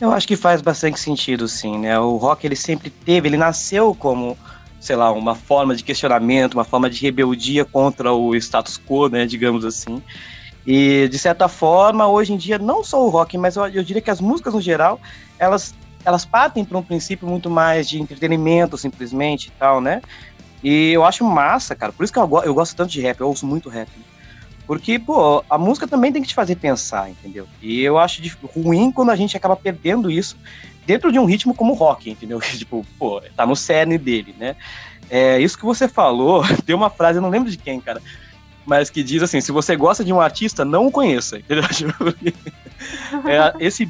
Eu 0.00 0.12
acho 0.12 0.28
que 0.28 0.36
faz 0.36 0.62
bastante 0.62 1.00
sentido, 1.00 1.48
sim, 1.48 1.76
né? 1.76 1.98
O 1.98 2.16
rock 2.16 2.46
ele 2.46 2.54
sempre 2.54 2.88
teve, 2.88 3.28
ele 3.28 3.36
nasceu 3.36 3.92
como, 3.92 4.38
sei 4.80 4.94
lá, 4.94 5.10
uma 5.10 5.34
forma 5.34 5.74
de 5.74 5.82
questionamento, 5.82 6.54
uma 6.54 6.64
forma 6.64 6.88
de 6.88 7.02
rebeldia 7.02 7.64
contra 7.64 8.12
o 8.12 8.36
status 8.36 8.78
quo, 8.78 9.08
né, 9.08 9.26
digamos 9.26 9.64
assim. 9.64 10.00
E 10.70 11.08
de 11.08 11.18
certa 11.18 11.48
forma, 11.48 12.06
hoje 12.06 12.34
em 12.34 12.36
dia, 12.36 12.58
não 12.58 12.84
só 12.84 13.02
o 13.02 13.08
rock, 13.08 13.38
mas 13.38 13.56
eu, 13.56 13.66
eu 13.68 13.82
diria 13.82 14.02
que 14.02 14.10
as 14.10 14.20
músicas 14.20 14.52
no 14.52 14.60
geral, 14.60 15.00
elas 15.38 15.74
elas 16.04 16.26
partem 16.26 16.62
para 16.62 16.76
um 16.76 16.82
princípio 16.82 17.26
muito 17.26 17.48
mais 17.48 17.88
de 17.88 17.98
entretenimento, 17.98 18.76
simplesmente 18.76 19.46
e 19.46 19.50
tal, 19.52 19.80
né? 19.80 20.02
E 20.62 20.92
eu 20.92 21.06
acho 21.06 21.24
massa, 21.24 21.74
cara. 21.74 21.90
Por 21.90 22.04
isso 22.04 22.12
que 22.12 22.18
eu, 22.18 22.28
eu 22.44 22.52
gosto 22.52 22.76
tanto 22.76 22.90
de 22.90 23.00
rap, 23.00 23.18
eu 23.18 23.28
ouço 23.28 23.46
muito 23.46 23.70
rap. 23.70 23.88
Porque, 24.66 24.98
pô, 24.98 25.42
a 25.48 25.56
música 25.56 25.88
também 25.88 26.12
tem 26.12 26.20
que 26.20 26.28
te 26.28 26.34
fazer 26.34 26.56
pensar, 26.56 27.08
entendeu? 27.08 27.48
E 27.62 27.80
eu 27.80 27.96
acho 27.98 28.20
ruim 28.54 28.92
quando 28.92 29.10
a 29.10 29.16
gente 29.16 29.34
acaba 29.34 29.56
perdendo 29.56 30.10
isso 30.10 30.36
dentro 30.84 31.10
de 31.10 31.18
um 31.18 31.24
ritmo 31.24 31.54
como 31.54 31.72
o 31.72 31.76
rock, 31.76 32.10
entendeu? 32.10 32.38
tipo, 32.44 32.84
pô, 32.98 33.22
tá 33.34 33.46
no 33.46 33.56
cerne 33.56 33.96
dele, 33.96 34.34
né? 34.38 34.54
É, 35.08 35.40
isso 35.40 35.56
que 35.56 35.64
você 35.64 35.88
falou, 35.88 36.42
tem 36.66 36.76
uma 36.76 36.90
frase, 36.90 37.16
eu 37.16 37.22
não 37.22 37.30
lembro 37.30 37.50
de 37.50 37.56
quem, 37.56 37.80
cara, 37.80 38.02
mas 38.68 38.90
que 38.90 39.02
diz 39.02 39.22
assim: 39.22 39.40
se 39.40 39.50
você 39.50 39.74
gosta 39.74 40.04
de 40.04 40.12
um 40.12 40.20
artista, 40.20 40.64
não 40.64 40.86
o 40.86 40.92
conheça? 40.92 41.40
Tipo, 41.74 43.28
é, 43.28 43.52
esse 43.58 43.88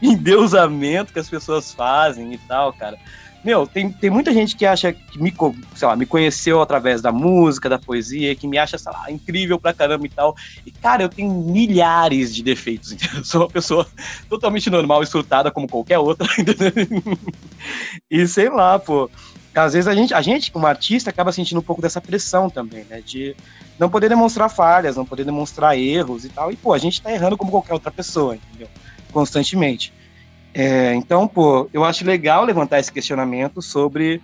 endeusamento 0.00 1.12
que 1.12 1.18
as 1.18 1.28
pessoas 1.28 1.72
fazem 1.72 2.32
e 2.32 2.38
tal, 2.38 2.72
cara. 2.72 2.96
Meu, 3.42 3.66
tem, 3.66 3.90
tem 3.90 4.10
muita 4.10 4.32
gente 4.32 4.56
que 4.56 4.66
acha 4.66 4.92
que 4.92 5.18
me, 5.20 5.32
sei 5.74 5.88
lá, 5.88 5.96
me 5.96 6.04
conheceu 6.04 6.60
através 6.60 7.00
da 7.00 7.10
música, 7.10 7.68
da 7.68 7.78
poesia, 7.78 8.34
que 8.36 8.46
me 8.46 8.58
acha, 8.58 8.76
sei 8.76 8.92
lá, 8.92 9.10
incrível 9.10 9.58
pra 9.58 9.72
caramba 9.72 10.06
e 10.06 10.10
tal. 10.10 10.34
E, 10.66 10.72
cara, 10.72 11.04
eu 11.04 11.08
tenho 11.08 11.32
milhares 11.50 12.34
de 12.34 12.42
defeitos, 12.42 12.92
entendeu? 12.92 13.18
Eu 13.18 13.24
sou 13.24 13.40
uma 13.42 13.50
pessoa 13.50 13.86
totalmente 14.28 14.68
normal, 14.68 15.02
estrutada 15.02 15.50
como 15.50 15.68
qualquer 15.68 15.98
outra, 15.98 16.28
entendeu? 16.38 16.72
E 18.10 18.26
sei 18.26 18.50
lá, 18.50 18.78
pô. 18.78 19.10
Às 19.58 19.72
vezes 19.74 19.88
a 19.88 19.94
gente, 19.94 20.14
a 20.14 20.22
gente, 20.22 20.50
como 20.50 20.66
artista, 20.66 21.10
acaba 21.10 21.32
sentindo 21.32 21.58
um 21.58 21.62
pouco 21.62 21.82
dessa 21.82 22.00
pressão 22.00 22.48
também, 22.48 22.84
né? 22.84 23.00
De 23.00 23.36
não 23.78 23.90
poder 23.90 24.08
demonstrar 24.08 24.48
falhas, 24.48 24.96
não 24.96 25.04
poder 25.04 25.24
demonstrar 25.24 25.78
erros 25.78 26.24
e 26.24 26.30
tal. 26.30 26.50
E, 26.50 26.56
pô, 26.56 26.72
a 26.72 26.78
gente 26.78 27.00
tá 27.00 27.12
errando 27.12 27.36
como 27.36 27.50
qualquer 27.50 27.74
outra 27.74 27.90
pessoa, 27.90 28.36
entendeu? 28.36 28.68
Constantemente. 29.10 29.92
É, 30.52 30.94
então, 30.94 31.28
pô, 31.28 31.68
eu 31.72 31.84
acho 31.84 32.04
legal 32.04 32.44
levantar 32.44 32.80
esse 32.80 32.92
questionamento 32.92 33.62
sobre 33.62 34.20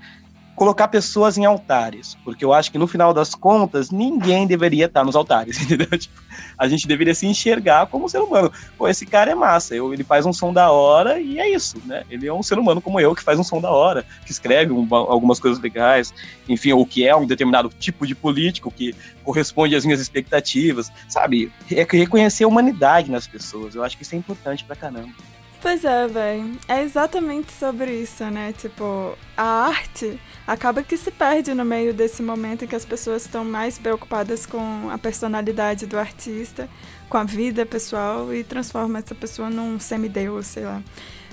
colocar 0.55 0.89
pessoas 0.89 1.37
em 1.37 1.45
altares, 1.45 2.17
porque 2.25 2.45
eu 2.45 2.53
acho 2.53 2.71
que 2.71 2.79
no 2.79 2.87
final 2.87 3.13
das 3.13 3.35
contas 3.35 3.91
ninguém 3.91 4.47
deveria 4.47 4.87
estar 4.87 5.05
nos 5.05 5.17
altares, 5.17 5.61
entendeu? 5.63 5.87
Tipo, 5.99 6.15
a 6.57 6.69
gente 6.69 6.87
deveria 6.87 7.15
se 7.15 7.27
enxergar 7.27 7.87
como 7.87 8.09
ser 8.09 8.21
humano. 8.21 8.53
Pô, 8.79 8.89
esse 8.89 9.05
cara 9.05 9.31
é 9.31 9.35
massa, 9.35 9.75
eu, 9.75 9.93
ele 9.93 10.05
faz 10.05 10.25
um 10.25 10.33
som 10.33 10.53
da 10.53 10.71
hora 10.71 11.21
e 11.21 11.39
é 11.39 11.49
isso, 11.49 11.77
né? 11.85 12.05
Ele 12.09 12.27
é 12.27 12.33
um 12.33 12.43
ser 12.43 12.59
humano 12.59 12.81
como 12.81 13.01
eu 13.01 13.15
que 13.15 13.23
faz 13.23 13.39
um 13.39 13.45
som 13.45 13.61
da 13.61 13.71
hora, 13.71 14.05
que 14.25 14.31
escreve 14.31 14.73
um, 14.73 14.87
algumas 14.95 15.41
coisas 15.41 15.61
legais, 15.61 16.15
enfim, 16.49 16.73
ou 16.73 16.87
que 16.87 17.07
é 17.07 17.15
um 17.15 17.27
determinado 17.27 17.69
tipo 17.69 18.07
de 18.07 18.15
político 18.15 18.71
que 18.71 18.95
corresponde 19.25 19.75
às 19.75 19.85
minhas 19.85 20.01
expectativas, 20.01 20.93
sabe? 21.09 21.53
É 21.71 21.87
reconhecer 21.91 22.45
a 22.45 22.49
humanidade 22.49 23.11
nas 23.11 23.27
pessoas. 23.27 23.75
Eu 23.75 23.83
acho 23.83 23.97
que 23.97 24.03
isso 24.03 24.15
é 24.15 24.19
importante 24.19 24.65
pra 24.65 24.77
caramba. 24.77 25.13
Pois 25.65 25.83
é, 25.83 26.07
velho. 26.07 26.59
É 26.69 26.83
exatamente 26.83 27.51
sobre 27.51 27.91
isso, 27.91 28.23
né? 28.27 28.53
Tipo, 28.53 29.17
a 29.35 29.67
arte 29.69 30.21
acaba 30.47 30.83
que 30.83 30.95
se 30.95 31.11
perde 31.11 31.55
no 31.55 31.65
meio 31.65 31.95
desse 31.95 32.23
momento 32.23 32.67
em 32.67 32.69
que 32.69 32.77
as 32.77 32.85
pessoas 32.85 33.23
estão 33.23 33.47
mais 33.47 33.79
preocupadas 33.79 34.45
com 34.45 34.91
a 34.91 34.99
personalidade 34.99 35.87
do 35.87 35.99
artista, 35.99 36.69
com 37.09 37.17
a 37.17 37.25
vida 37.25 37.65
pessoal 37.65 38.33
e 38.35 38.45
transforma 38.45 38.99
essa 38.99 39.15
pessoa 39.15 39.49
num 39.49 39.81
semideus, 39.81 40.49
sei 40.49 40.65
lá. 40.65 40.83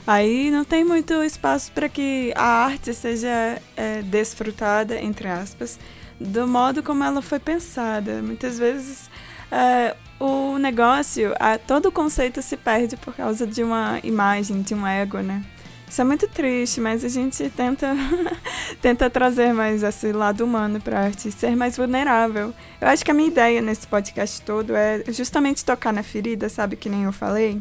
Aí 0.07 0.49
não 0.49 0.63
tem 0.63 0.85
muito 0.85 1.13
espaço 1.25 1.69
para 1.73 1.89
que 1.89 2.31
a 2.33 2.63
arte 2.63 2.93
seja 2.93 3.61
é, 3.75 4.01
desfrutada, 4.01 4.97
entre 4.97 5.27
aspas, 5.27 5.77
do 6.17 6.47
modo 6.47 6.81
como 6.81 7.03
ela 7.03 7.21
foi 7.21 7.37
pensada. 7.37 8.21
Muitas 8.21 8.57
vezes 8.57 9.09
é, 9.51 9.93
o 10.21 10.59
negócio, 10.59 11.33
a, 11.39 11.57
todo 11.57 11.87
o 11.87 11.91
conceito 11.91 12.43
se 12.43 12.55
perde 12.55 12.95
por 12.95 13.15
causa 13.15 13.47
de 13.47 13.63
uma 13.63 13.99
imagem, 14.03 14.61
de 14.61 14.75
um 14.75 14.85
ego, 14.85 15.17
né? 15.17 15.43
Isso 15.89 15.99
é 15.99 16.03
muito 16.03 16.27
triste, 16.27 16.79
mas 16.79 17.03
a 17.03 17.09
gente 17.09 17.49
tenta, 17.49 17.95
tenta 18.79 19.09
trazer 19.09 19.51
mais 19.51 19.81
esse 19.81 20.11
lado 20.13 20.45
humano 20.45 20.79
para 20.79 20.99
a 20.99 21.03
arte, 21.05 21.31
ser 21.31 21.55
mais 21.55 21.75
vulnerável. 21.75 22.53
Eu 22.79 22.87
acho 22.87 23.03
que 23.03 23.09
a 23.09 23.13
minha 23.15 23.27
ideia 23.27 23.63
nesse 23.63 23.87
podcast 23.87 24.43
todo 24.43 24.75
é 24.75 25.03
justamente 25.07 25.65
tocar 25.65 25.91
na 25.91 26.03
ferida, 26.03 26.47
sabe, 26.49 26.75
que 26.75 26.87
nem 26.87 27.03
eu 27.03 27.11
falei, 27.11 27.59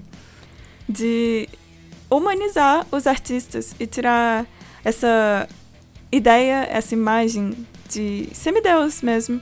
de 0.87 1.49
humanizar 2.11 2.87
os 2.92 3.07
artistas 3.07 3.75
e 3.81 3.87
tirar 3.87 4.44
essa 4.85 5.49
ideia, 6.12 6.68
essa 6.70 6.92
imagem 6.92 7.66
de 7.88 8.29
semideus 8.35 9.01
mesmo 9.01 9.40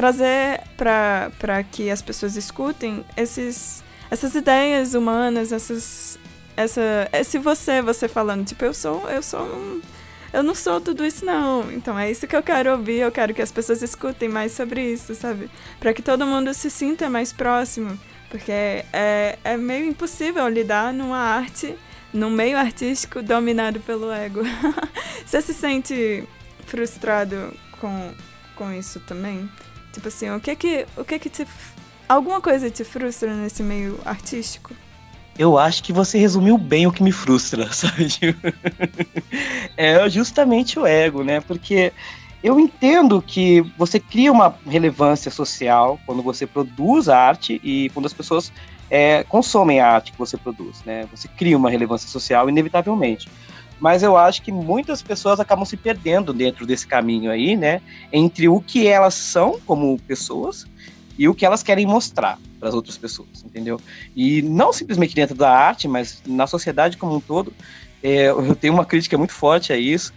trazer 0.00 0.62
para 0.78 1.62
que 1.70 1.90
as 1.90 2.00
pessoas 2.00 2.34
escutem 2.34 3.04
esses, 3.18 3.84
essas 4.10 4.34
ideias 4.34 4.94
humanas, 4.94 5.52
essas 5.52 6.18
essa 6.56 7.06
esse 7.12 7.38
você, 7.38 7.82
você 7.82 8.08
falando, 8.08 8.46
tipo, 8.46 8.64
eu 8.64 8.72
sou, 8.72 9.06
eu 9.10 9.22
sou 9.22 9.42
um, 9.42 9.82
eu 10.32 10.42
não 10.42 10.54
sou 10.54 10.80
tudo 10.80 11.04
isso 11.04 11.22
não. 11.22 11.70
Então 11.70 11.98
é 11.98 12.10
isso 12.10 12.26
que 12.26 12.34
eu 12.34 12.42
quero 12.42 12.70
ouvir, 12.72 13.00
eu 13.00 13.12
quero 13.12 13.34
que 13.34 13.42
as 13.42 13.52
pessoas 13.52 13.82
escutem 13.82 14.26
mais 14.26 14.52
sobre 14.52 14.90
isso, 14.90 15.14
sabe? 15.14 15.50
Para 15.78 15.92
que 15.92 16.00
todo 16.00 16.24
mundo 16.24 16.54
se 16.54 16.70
sinta 16.70 17.10
mais 17.10 17.30
próximo, 17.30 17.98
porque 18.30 18.52
é, 18.94 19.38
é 19.44 19.56
meio 19.58 19.84
impossível 19.84 20.48
lidar 20.48 20.94
numa 20.94 21.18
arte, 21.18 21.76
num 22.10 22.30
meio 22.30 22.56
artístico 22.56 23.22
dominado 23.22 23.80
pelo 23.80 24.10
ego. 24.10 24.40
Você 25.26 25.42
se 25.42 25.52
sente 25.52 26.24
frustrado 26.64 27.52
com, 27.78 28.14
com 28.56 28.72
isso 28.72 28.98
também? 29.00 29.46
Tipo 29.92 30.08
assim, 30.08 30.30
o 30.30 30.40
que 30.40 30.54
que, 30.56 30.86
o 30.96 31.04
que 31.04 31.18
que 31.18 31.28
te... 31.28 31.46
Alguma 32.08 32.40
coisa 32.40 32.70
te 32.70 32.84
frustra 32.84 33.34
nesse 33.34 33.62
meio 33.62 33.98
artístico? 34.04 34.74
Eu 35.38 35.56
acho 35.56 35.82
que 35.82 35.92
você 35.92 36.18
resumiu 36.18 36.58
bem 36.58 36.86
o 36.86 36.92
que 36.92 37.02
me 37.02 37.12
frustra, 37.12 37.70
sabe? 37.72 38.08
é 39.76 40.08
justamente 40.08 40.78
o 40.78 40.86
ego, 40.86 41.22
né? 41.22 41.40
Porque 41.40 41.92
eu 42.42 42.58
entendo 42.58 43.22
que 43.22 43.60
você 43.76 44.00
cria 44.00 44.32
uma 44.32 44.54
relevância 44.66 45.30
social 45.30 46.00
quando 46.06 46.22
você 46.22 46.46
produz 46.46 47.08
arte 47.08 47.60
e 47.62 47.90
quando 47.90 48.06
as 48.06 48.12
pessoas 48.12 48.52
é, 48.90 49.24
consomem 49.24 49.80
a 49.80 49.88
arte 49.88 50.12
que 50.12 50.18
você 50.18 50.36
produz, 50.36 50.82
né? 50.84 51.06
Você 51.12 51.28
cria 51.28 51.56
uma 51.56 51.70
relevância 51.70 52.08
social 52.08 52.48
inevitavelmente 52.48 53.28
mas 53.80 54.02
eu 54.02 54.16
acho 54.16 54.42
que 54.42 54.52
muitas 54.52 55.02
pessoas 55.02 55.40
acabam 55.40 55.64
se 55.64 55.76
perdendo 55.76 56.32
dentro 56.32 56.66
desse 56.66 56.86
caminho 56.86 57.30
aí, 57.30 57.56
né? 57.56 57.80
Entre 58.12 58.46
o 58.46 58.60
que 58.60 58.86
elas 58.86 59.14
são 59.14 59.58
como 59.64 59.98
pessoas 60.00 60.66
e 61.18 61.26
o 61.26 61.34
que 61.34 61.46
elas 61.46 61.62
querem 61.62 61.86
mostrar 61.86 62.38
para 62.58 62.68
as 62.68 62.74
outras 62.74 62.98
pessoas, 62.98 63.42
entendeu? 63.44 63.80
E 64.14 64.42
não 64.42 64.72
simplesmente 64.72 65.14
dentro 65.14 65.34
da 65.34 65.50
arte, 65.50 65.88
mas 65.88 66.22
na 66.26 66.46
sociedade 66.46 66.98
como 66.98 67.16
um 67.16 67.20
todo, 67.20 67.52
é, 68.02 68.26
eu 68.26 68.54
tenho 68.54 68.74
uma 68.74 68.84
crítica 68.84 69.16
muito 69.16 69.32
forte 69.32 69.72
a 69.72 69.76
isso. 69.76 70.12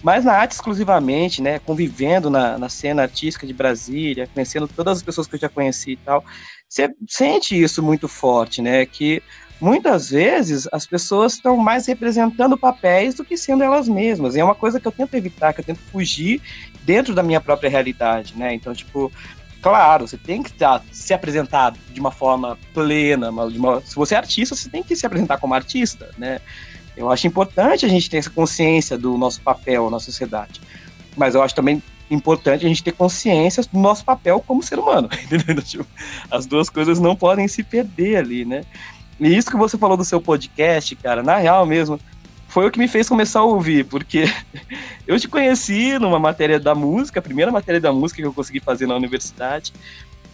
Mas 0.00 0.24
na 0.24 0.32
arte 0.32 0.52
exclusivamente, 0.52 1.42
né? 1.42 1.58
Convivendo 1.58 2.30
na, 2.30 2.56
na 2.56 2.68
cena 2.68 3.02
artística 3.02 3.44
de 3.44 3.52
Brasília, 3.52 4.28
conhecendo 4.32 4.68
todas 4.68 4.98
as 4.98 5.02
pessoas 5.02 5.26
que 5.26 5.34
eu 5.34 5.40
já 5.40 5.48
conheci 5.48 5.92
e 5.92 5.96
tal, 5.96 6.24
você 6.68 6.88
sente 7.08 7.60
isso 7.60 7.82
muito 7.82 8.06
forte, 8.06 8.62
né? 8.62 8.86
Que 8.86 9.20
muitas 9.60 10.10
vezes 10.10 10.68
as 10.72 10.86
pessoas 10.86 11.34
estão 11.34 11.56
mais 11.56 11.86
representando 11.86 12.56
papéis 12.56 13.14
do 13.14 13.24
que 13.24 13.36
sendo 13.36 13.62
elas 13.62 13.88
mesmas. 13.88 14.34
E 14.34 14.40
é 14.40 14.44
uma 14.44 14.54
coisa 14.54 14.78
que 14.78 14.86
eu 14.86 14.92
tento 14.92 15.14
evitar, 15.14 15.52
que 15.52 15.60
eu 15.60 15.64
tento 15.64 15.80
fugir 15.92 16.40
dentro 16.84 17.14
da 17.14 17.22
minha 17.22 17.40
própria 17.40 17.68
realidade, 17.68 18.34
né? 18.36 18.54
Então, 18.54 18.72
tipo, 18.72 19.12
claro, 19.60 20.06
você 20.06 20.16
tem 20.16 20.42
que 20.42 20.52
tá, 20.52 20.80
se 20.92 21.12
apresentar 21.12 21.74
de 21.92 22.00
uma 22.00 22.10
forma 22.10 22.58
plena, 22.72 23.30
uma, 23.30 23.80
se 23.80 23.94
você 23.94 24.14
é 24.14 24.18
artista, 24.18 24.54
você 24.54 24.68
tem 24.68 24.82
que 24.82 24.94
se 24.94 25.06
apresentar 25.06 25.38
como 25.38 25.54
artista, 25.54 26.10
né? 26.16 26.40
Eu 26.96 27.10
acho 27.10 27.26
importante 27.26 27.86
a 27.86 27.88
gente 27.88 28.10
ter 28.10 28.16
essa 28.16 28.30
consciência 28.30 28.98
do 28.98 29.16
nosso 29.16 29.40
papel 29.40 29.88
na 29.90 30.00
sociedade. 30.00 30.60
Mas 31.16 31.34
eu 31.34 31.42
acho 31.42 31.54
também 31.54 31.82
importante 32.10 32.64
a 32.64 32.68
gente 32.68 32.82
ter 32.82 32.92
consciência 32.92 33.62
do 33.62 33.78
nosso 33.78 34.04
papel 34.04 34.42
como 34.44 34.62
ser 34.62 34.78
humano. 34.78 35.08
Entendeu? 35.24 35.62
Tipo, 35.62 35.86
as 36.30 36.46
duas 36.46 36.68
coisas 36.68 36.98
não 36.98 37.14
podem 37.14 37.46
se 37.46 37.62
perder 37.62 38.16
ali, 38.16 38.44
né? 38.44 38.64
E 39.20 39.36
isso 39.36 39.50
que 39.50 39.56
você 39.56 39.76
falou 39.76 39.96
do 39.96 40.04
seu 40.04 40.20
podcast, 40.20 40.94
cara, 40.96 41.22
na 41.22 41.36
real 41.36 41.66
mesmo, 41.66 41.98
foi 42.46 42.66
o 42.66 42.70
que 42.70 42.78
me 42.78 42.88
fez 42.88 43.08
começar 43.08 43.40
a 43.40 43.44
ouvir, 43.44 43.84
porque 43.84 44.24
eu 45.06 45.18
te 45.18 45.28
conheci 45.28 45.98
numa 45.98 46.18
matéria 46.18 46.58
da 46.58 46.74
música, 46.74 47.20
a 47.20 47.22
primeira 47.22 47.50
matéria 47.50 47.80
da 47.80 47.92
música 47.92 48.22
que 48.22 48.26
eu 48.26 48.32
consegui 48.32 48.60
fazer 48.60 48.86
na 48.86 48.94
universidade. 48.94 49.72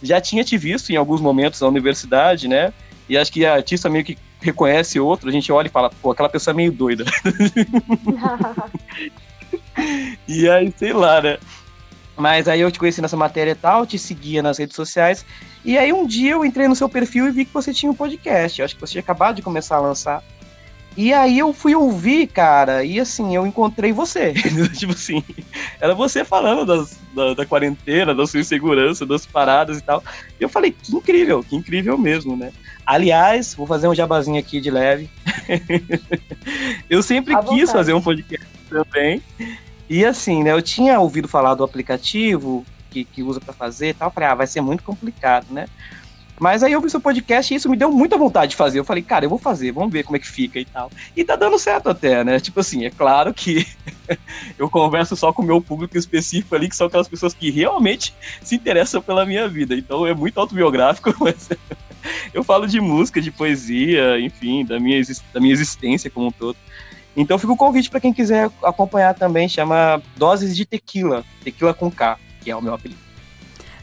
Já 0.01 0.21
tinha 0.21 0.43
te 0.43 0.57
visto 0.57 0.91
em 0.91 0.95
alguns 0.95 1.21
momentos 1.21 1.61
na 1.61 1.67
universidade, 1.67 2.47
né? 2.47 2.73
E 3.07 3.17
acho 3.17 3.31
que 3.31 3.45
a 3.45 3.53
artista 3.53 3.89
meio 3.89 4.03
que 4.03 4.17
reconhece 4.41 4.99
outro, 4.99 5.29
a 5.29 5.31
gente 5.31 5.51
olha 5.51 5.67
e 5.67 5.71
fala, 5.71 5.89
pô, 5.89 6.11
aquela 6.11 6.29
pessoa 6.29 6.53
é 6.53 6.55
meio 6.55 6.71
doida. 6.71 7.05
e 10.27 10.49
aí, 10.49 10.73
sei 10.77 10.93
lá, 10.93 11.21
né? 11.21 11.37
Mas 12.17 12.47
aí 12.47 12.61
eu 12.61 12.71
te 12.71 12.79
conheci 12.79 13.01
nessa 13.01 13.17
matéria 13.17 13.51
e 13.51 13.55
tal, 13.55 13.85
te 13.85 13.99
seguia 13.99 14.41
nas 14.41 14.57
redes 14.57 14.75
sociais. 14.75 15.25
E 15.63 15.77
aí 15.77 15.91
um 15.91 16.05
dia 16.05 16.31
eu 16.31 16.45
entrei 16.45 16.67
no 16.67 16.75
seu 16.75 16.87
perfil 16.87 17.27
e 17.27 17.31
vi 17.31 17.45
que 17.45 17.53
você 17.53 17.73
tinha 17.73 17.91
um 17.91 17.95
podcast. 17.95 18.59
Eu 18.59 18.65
acho 18.65 18.75
que 18.75 18.81
você 18.81 18.93
tinha 18.93 19.01
acabado 19.01 19.35
de 19.35 19.41
começar 19.41 19.77
a 19.77 19.81
lançar. 19.81 20.23
E 20.97 21.13
aí 21.13 21.37
eu 21.37 21.51
fui 21.51 21.75
ouvir, 21.75 22.27
cara, 22.27 22.85
e 22.85 23.01
assim, 23.01 23.35
eu 23.35 23.45
encontrei 23.45 23.91
você. 23.91 24.33
tipo 24.73 24.93
assim, 24.93 25.21
era 25.79 25.93
você 25.93 26.23
falando 26.23 26.65
das, 26.65 26.97
da, 27.13 27.33
da, 27.33 27.45
quarentena, 27.45 28.15
da 28.15 28.25
sua 28.25 28.39
insegurança, 28.39 29.05
das 29.05 29.25
paradas 29.25 29.77
e 29.77 29.81
tal. 29.81 30.01
E 30.39 30.43
eu 30.43 30.47
falei, 30.47 30.71
que 30.71 30.95
incrível, 30.95 31.43
que 31.43 31.53
incrível 31.53 31.97
mesmo, 31.97 32.37
né? 32.37 32.53
Aliás, 32.85 33.53
vou 33.53 33.67
fazer 33.67 33.89
um 33.89 33.95
jabazinho 33.95 34.39
aqui 34.39 34.61
de 34.61 34.71
leve. 34.71 35.09
eu 36.89 37.03
sempre 37.03 37.35
quis 37.49 37.69
fazer 37.69 37.93
um 37.93 38.01
podcast 38.01 38.47
também. 38.69 39.21
E 39.89 40.05
assim, 40.05 40.43
né, 40.43 40.51
eu 40.51 40.61
tinha 40.61 40.99
ouvido 40.99 41.27
falar 41.27 41.53
do 41.53 41.63
aplicativo 41.63 42.65
que, 42.89 43.03
que 43.03 43.23
usa 43.23 43.39
para 43.39 43.53
fazer 43.53 43.89
e 43.89 43.93
tal. 43.93 44.11
Falei, 44.11 44.29
ah, 44.29 44.35
vai 44.35 44.47
ser 44.47 44.61
muito 44.61 44.83
complicado, 44.83 45.47
né? 45.51 45.67
Mas 46.39 46.63
aí 46.63 46.73
eu 46.73 46.81
vi 46.81 46.89
seu 46.89 46.99
podcast 46.99 47.53
e 47.53 47.57
isso 47.57 47.69
me 47.69 47.77
deu 47.77 47.91
muita 47.91 48.17
vontade 48.17 48.51
de 48.51 48.55
fazer. 48.57 48.79
Eu 48.79 48.83
falei, 48.83 49.01
cara, 49.01 49.23
eu 49.23 49.29
vou 49.29 49.39
fazer, 49.39 49.71
vamos 49.71 49.91
ver 49.91 50.03
como 50.03 50.17
é 50.17 50.19
que 50.19 50.27
fica 50.27 50.59
e 50.59 50.65
tal. 50.65 50.91
E 51.15 51.23
tá 51.23 51.35
dando 51.35 51.57
certo 51.57 51.89
até, 51.89 52.23
né? 52.23 52.39
Tipo 52.39 52.59
assim, 52.59 52.85
é 52.85 52.89
claro 52.89 53.33
que 53.33 53.65
eu 54.59 54.69
converso 54.69 55.15
só 55.15 55.31
com 55.31 55.41
o 55.41 55.45
meu 55.45 55.61
público 55.61 55.97
específico 55.97 56.53
ali, 56.55 56.67
que 56.67 56.75
são 56.75 56.87
aquelas 56.87 57.07
pessoas 57.07 57.33
que 57.33 57.49
realmente 57.49 58.13
se 58.41 58.55
interessam 58.55 59.01
pela 59.01 59.25
minha 59.25 59.47
vida. 59.47 59.75
Então 59.75 60.05
é 60.05 60.13
muito 60.13 60.37
autobiográfico, 60.37 61.13
mas 61.19 61.49
eu 62.33 62.43
falo 62.43 62.67
de 62.67 62.81
música, 62.81 63.21
de 63.21 63.31
poesia, 63.31 64.19
enfim, 64.19 64.65
da 64.65 64.77
minha, 64.77 65.01
da 65.33 65.39
minha 65.39 65.53
existência 65.53 66.09
como 66.09 66.27
um 66.27 66.31
todo. 66.31 66.57
Então 67.15 67.39
fica 67.39 67.53
o 67.53 67.57
convite 67.57 67.89
para 67.89 67.99
quem 67.99 68.13
quiser 68.13 68.49
acompanhar 68.63 69.13
também, 69.13 69.47
chama 69.47 70.01
Doses 70.17 70.55
de 70.55 70.65
Tequila, 70.65 71.23
Tequila 71.43 71.73
com 71.73 71.89
K, 71.89 72.17
que 72.41 72.51
é 72.51 72.55
o 72.55 72.61
meu 72.61 72.73
apelido 72.73 73.05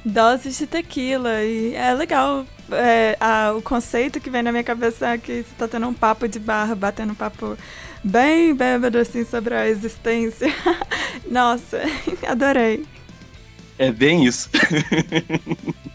doses 0.05 0.59
de 0.59 0.66
tequila. 0.66 1.42
E 1.42 1.75
é 1.75 1.95
legal. 1.95 2.47
É, 2.71 3.16
a, 3.21 3.53
o 3.53 3.62
conceito 3.62 4.21
que 4.21 4.31
vem 4.31 4.42
na 4.42 4.51
minha 4.51 4.64
cabeça 4.64 5.09
é 5.09 5.18
que 5.18 5.42
você 5.42 5.55
tá 5.59 5.68
tendo 5.68 5.87
um 5.87 5.95
papo 5.95 6.27
de 6.27 6.38
barra, 6.38 6.75
batendo 6.75 7.12
um 7.12 7.14
papo 7.14 7.57
bem 8.03 8.55
bêbado, 8.55 8.99
assim, 8.99 9.25
sobre 9.25 9.55
a 9.55 9.68
existência. 9.68 10.49
Nossa, 11.31 11.81
adorei. 12.27 12.85
É 13.79 13.90
bem 13.90 14.25
isso. 14.25 14.49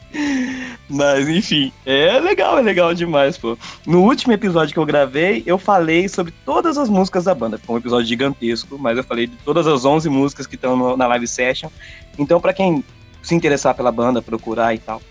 Mas 0.90 1.28
enfim, 1.28 1.72
é 1.86 2.20
legal, 2.20 2.58
é 2.58 2.62
legal 2.62 2.94
demais, 2.94 3.38
pô. 3.38 3.58
No 3.86 4.04
último 4.04 4.34
episódio 4.34 4.74
que 4.74 4.80
eu 4.80 4.86
gravei, 4.86 5.44
eu 5.46 5.58
falei 5.58 6.08
sobre 6.08 6.34
todas 6.46 6.78
as 6.78 6.90
músicas 6.90 7.26
da 7.26 7.36
banda. 7.36 7.58
Foi 7.58 7.76
um 7.76 7.80
episódio 7.80 8.08
gigantesco, 8.08 8.78
mas 8.80 8.98
eu 8.98 9.04
falei 9.04 9.28
de 9.28 9.36
todas 9.38 9.68
as 9.68 9.84
11 9.84 10.10
músicas 10.10 10.48
que 10.48 10.56
estão 10.56 10.96
na 10.96 11.08
live 11.08 11.28
session. 11.28 11.70
Então, 12.18 12.40
para 12.40 12.54
quem 12.54 12.84
se 13.22 13.36
interessar 13.36 13.76
pela 13.76 13.92
banda, 13.92 14.22
procurar 14.22 14.74
e 14.74 14.80
tal. 14.80 15.02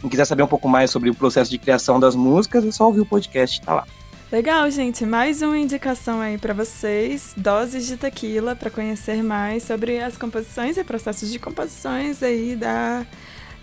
Quem 0.00 0.08
quiser 0.08 0.24
saber 0.24 0.42
um 0.42 0.48
pouco 0.48 0.68
mais 0.68 0.90
sobre 0.90 1.10
o 1.10 1.14
processo 1.14 1.50
de 1.50 1.58
criação 1.58 2.00
das 2.00 2.14
músicas, 2.14 2.64
é 2.64 2.70
só 2.70 2.86
ouvir 2.86 3.00
o 3.00 3.06
podcast, 3.06 3.60
tá 3.60 3.74
lá. 3.74 3.86
Legal, 4.30 4.68
gente. 4.70 5.06
Mais 5.06 5.40
uma 5.40 5.56
indicação 5.56 6.20
aí 6.20 6.36
para 6.36 6.52
vocês, 6.52 7.32
doses 7.36 7.86
de 7.86 7.96
tequila, 7.96 8.56
para 8.56 8.70
conhecer 8.70 9.22
mais 9.22 9.62
sobre 9.62 10.00
as 10.00 10.16
composições 10.16 10.76
e 10.76 10.82
processos 10.82 11.30
de 11.30 11.38
composições 11.38 12.22
aí 12.22 12.56
da 12.56 13.06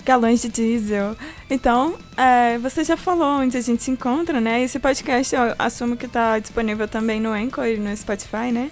galões 0.06 0.42
de 0.42 0.50
diesel. 0.50 1.16
Então, 1.50 1.98
é, 2.18 2.58
você 2.58 2.84
já 2.84 2.98
falou 2.98 3.40
onde 3.42 3.58
a 3.58 3.62
gente 3.62 3.84
se 3.84 3.92
encontra, 3.92 4.40
né? 4.40 4.64
Esse 4.64 4.80
podcast 4.80 5.36
eu 5.36 5.56
assumo 5.58 5.98
que 5.98 6.06
está 6.06 6.40
disponível 6.40 6.88
também 6.88 7.20
no 7.20 7.32
Anchor 7.32 7.66
e 7.66 7.78
no 7.78 7.96
Spotify, 7.96 8.52
né? 8.52 8.72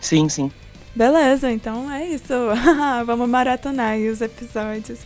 Sim, 0.00 0.28
sim. 0.28 0.50
Beleza, 0.94 1.50
então 1.50 1.90
é 1.90 2.06
isso. 2.06 2.34
Vamos 3.06 3.28
maratonar 3.28 3.90
aí 3.90 4.08
os 4.08 4.20
episódios. 4.20 5.00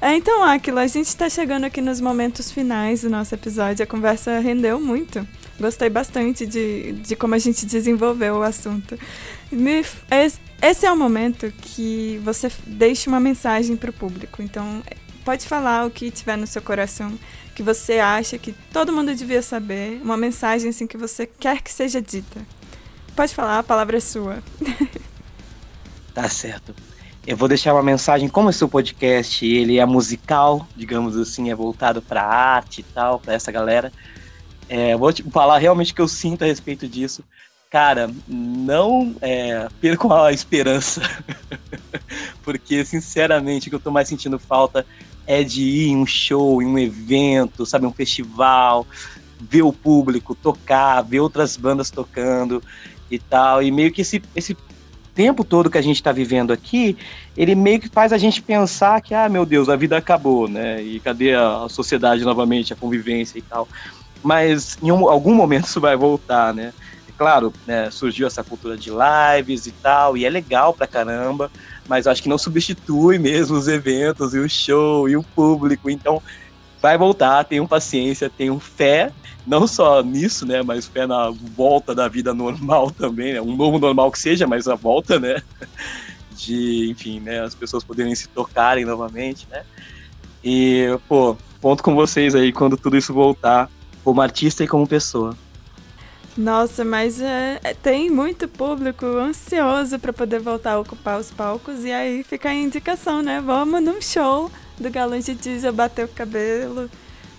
É, 0.00 0.16
então, 0.16 0.42
Aquila, 0.42 0.80
a 0.80 0.86
gente 0.88 1.06
está 1.06 1.28
chegando 1.28 1.64
aqui 1.64 1.80
nos 1.80 2.00
momentos 2.00 2.50
finais 2.50 3.02
do 3.02 3.08
nosso 3.08 3.34
episódio. 3.34 3.84
A 3.84 3.86
conversa 3.86 4.40
rendeu 4.40 4.80
muito. 4.80 5.26
Gostei 5.60 5.88
bastante 5.88 6.44
de, 6.44 6.92
de 6.92 7.14
como 7.14 7.36
a 7.36 7.38
gente 7.38 7.64
desenvolveu 7.64 8.38
o 8.38 8.42
assunto. 8.42 8.98
Me, 9.50 9.84
esse 10.60 10.86
é 10.86 10.90
o 10.90 10.96
momento 10.96 11.52
que 11.60 12.20
você 12.24 12.50
deixa 12.66 13.08
uma 13.08 13.20
mensagem 13.20 13.76
para 13.76 13.90
o 13.90 13.92
público. 13.92 14.42
Então, 14.42 14.82
pode 15.22 15.46
falar 15.46 15.86
o 15.86 15.90
que 15.90 16.10
tiver 16.10 16.36
no 16.36 16.46
seu 16.46 16.60
coração, 16.60 17.18
que 17.54 17.62
você 17.62 17.98
acha 17.98 18.38
que 18.38 18.52
todo 18.72 18.92
mundo 18.92 19.14
devia 19.14 19.42
saber. 19.42 20.00
Uma 20.02 20.16
mensagem 20.16 20.70
assim 20.70 20.86
que 20.86 20.96
você 20.96 21.26
quer 21.26 21.62
que 21.62 21.72
seja 21.72 22.00
dita. 22.00 22.40
Pode 23.14 23.34
falar, 23.34 23.58
a 23.58 23.62
palavra 23.62 23.96
é 23.96 24.00
sua. 24.00 24.42
Tá 26.14 26.28
certo. 26.28 26.74
Eu 27.26 27.36
vou 27.36 27.48
deixar 27.48 27.72
uma 27.72 27.82
mensagem, 27.82 28.28
como 28.28 28.50
esse 28.50 28.66
podcast 28.66 29.46
ele 29.46 29.78
é 29.78 29.86
musical, 29.86 30.66
digamos 30.76 31.16
assim, 31.16 31.50
é 31.50 31.54
voltado 31.54 32.02
para 32.02 32.22
arte 32.22 32.80
e 32.80 32.84
tal, 32.84 33.18
para 33.18 33.32
essa 33.32 33.50
galera. 33.50 33.92
É, 34.68 34.96
vou 34.96 35.12
te 35.12 35.22
falar 35.22 35.58
realmente 35.58 35.92
o 35.92 35.94
que 35.94 36.02
eu 36.02 36.08
sinto 36.08 36.42
a 36.42 36.46
respeito 36.46 36.86
disso. 36.86 37.24
Cara, 37.70 38.10
não 38.28 39.14
é, 39.22 39.68
percam 39.80 40.12
a 40.12 40.32
esperança, 40.32 41.00
porque 42.44 42.84
sinceramente 42.84 43.68
o 43.68 43.70
que 43.70 43.76
eu 43.76 43.80
tô 43.80 43.90
mais 43.90 44.08
sentindo 44.08 44.38
falta 44.38 44.84
é 45.26 45.42
de 45.42 45.62
ir 45.62 45.88
em 45.88 45.96
um 45.96 46.06
show, 46.06 46.62
em 46.62 46.66
um 46.66 46.78
evento, 46.78 47.64
sabe, 47.64 47.86
um 47.86 47.92
festival, 47.92 48.86
ver 49.40 49.62
o 49.62 49.72
público 49.72 50.34
tocar, 50.34 51.02
ver 51.02 51.20
outras 51.20 51.56
bandas 51.56 51.90
tocando 51.90 52.62
e 53.10 53.18
tal, 53.18 53.62
e 53.62 53.70
meio 53.70 53.92
que 53.92 54.00
esse, 54.00 54.22
esse 54.34 54.56
tempo 55.14 55.44
todo 55.44 55.70
que 55.70 55.78
a 55.78 55.82
gente 55.82 55.96
está 55.96 56.12
vivendo 56.12 56.52
aqui, 56.52 56.96
ele 57.36 57.54
meio 57.54 57.80
que 57.80 57.88
faz 57.88 58.12
a 58.12 58.18
gente 58.18 58.40
pensar 58.40 59.00
que, 59.00 59.14
ah, 59.14 59.28
meu 59.28 59.44
Deus, 59.44 59.68
a 59.68 59.76
vida 59.76 59.96
acabou, 59.96 60.48
né? 60.48 60.82
E 60.82 61.00
cadê 61.00 61.34
a, 61.34 61.66
sociedade 61.68 62.24
novamente, 62.24 62.72
a 62.72 62.76
convivência 62.76 63.38
e 63.38 63.42
tal. 63.42 63.68
Mas 64.22 64.78
em 64.82 64.90
um, 64.90 65.08
algum 65.08 65.34
momento 65.34 65.66
isso 65.68 65.80
vai 65.80 65.96
voltar, 65.96 66.54
né? 66.54 66.72
Claro, 67.18 67.52
né, 67.66 67.88
surgiu 67.90 68.26
essa 68.26 68.42
cultura 68.42 68.76
de 68.76 68.90
lives 68.90 69.66
e 69.66 69.70
tal, 69.70 70.16
e 70.16 70.24
é 70.24 70.30
legal 70.30 70.74
pra 70.74 70.88
caramba, 70.88 71.52
mas 71.88 72.06
acho 72.06 72.22
que 72.22 72.28
não 72.28 72.38
substitui 72.38 73.18
mesmo 73.18 73.56
os 73.56 73.68
eventos 73.68 74.34
e 74.34 74.38
o 74.38 74.48
show 74.48 75.08
e 75.08 75.16
o 75.16 75.22
público. 75.22 75.90
Então, 75.90 76.22
vai 76.80 76.98
voltar, 76.98 77.44
tenham 77.44 77.66
paciência, 77.66 78.30
tenham 78.30 78.58
fé 78.58 79.12
não 79.46 79.66
só 79.66 80.02
nisso, 80.02 80.46
né, 80.46 80.62
mas 80.62 80.86
fé 80.86 81.06
na 81.06 81.30
volta 81.30 81.94
da 81.94 82.08
vida 82.08 82.32
normal 82.32 82.90
também, 82.96 83.34
né, 83.34 83.40
um 83.40 83.56
novo 83.56 83.78
normal 83.78 84.10
que 84.10 84.18
seja, 84.18 84.46
mas 84.46 84.68
a 84.68 84.74
volta, 84.74 85.18
né, 85.18 85.42
de, 86.30 86.90
enfim, 86.90 87.20
né, 87.20 87.40
as 87.40 87.54
pessoas 87.54 87.84
poderem 87.84 88.14
se 88.14 88.28
tocarem 88.28 88.84
novamente, 88.84 89.46
né, 89.50 89.64
e, 90.44 90.86
pô, 91.08 91.36
ponto 91.60 91.82
com 91.82 91.94
vocês 91.94 92.34
aí 92.34 92.52
quando 92.52 92.76
tudo 92.76 92.96
isso 92.96 93.12
voltar, 93.12 93.70
como 94.04 94.20
artista 94.20 94.64
e 94.64 94.68
como 94.68 94.86
pessoa. 94.86 95.36
Nossa, 96.36 96.82
mas 96.82 97.20
é, 97.20 97.60
é 97.62 97.74
tem 97.74 98.08
muito 98.08 98.48
público 98.48 99.04
ansioso 99.04 99.98
para 99.98 100.14
poder 100.14 100.40
voltar 100.40 100.72
a 100.72 100.80
ocupar 100.80 101.20
os 101.20 101.30
palcos 101.30 101.84
e 101.84 101.92
aí 101.92 102.22
fica 102.22 102.48
a 102.48 102.54
indicação, 102.54 103.20
né? 103.20 103.40
Vamos 103.40 103.82
num 103.82 104.00
show 104.00 104.50
do 104.78 104.90
Galão 104.90 105.18
de 105.18 105.34
Diesel 105.34 105.72
bater 105.74 106.06
o 106.06 106.08
cabelo, 106.08 106.90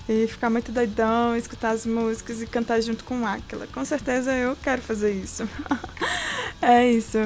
e 0.07 0.27
ficar 0.27 0.49
muito 0.49 0.71
doidão, 0.71 1.35
escutar 1.35 1.71
as 1.71 1.85
músicas 1.85 2.41
e 2.41 2.45
cantar 2.45 2.81
junto 2.81 3.03
com 3.03 3.25
Aquila. 3.25 3.67
Com 3.67 3.85
certeza 3.85 4.33
eu 4.33 4.55
quero 4.61 4.81
fazer 4.81 5.13
isso. 5.13 5.47
é 6.61 6.91
isso. 6.91 7.17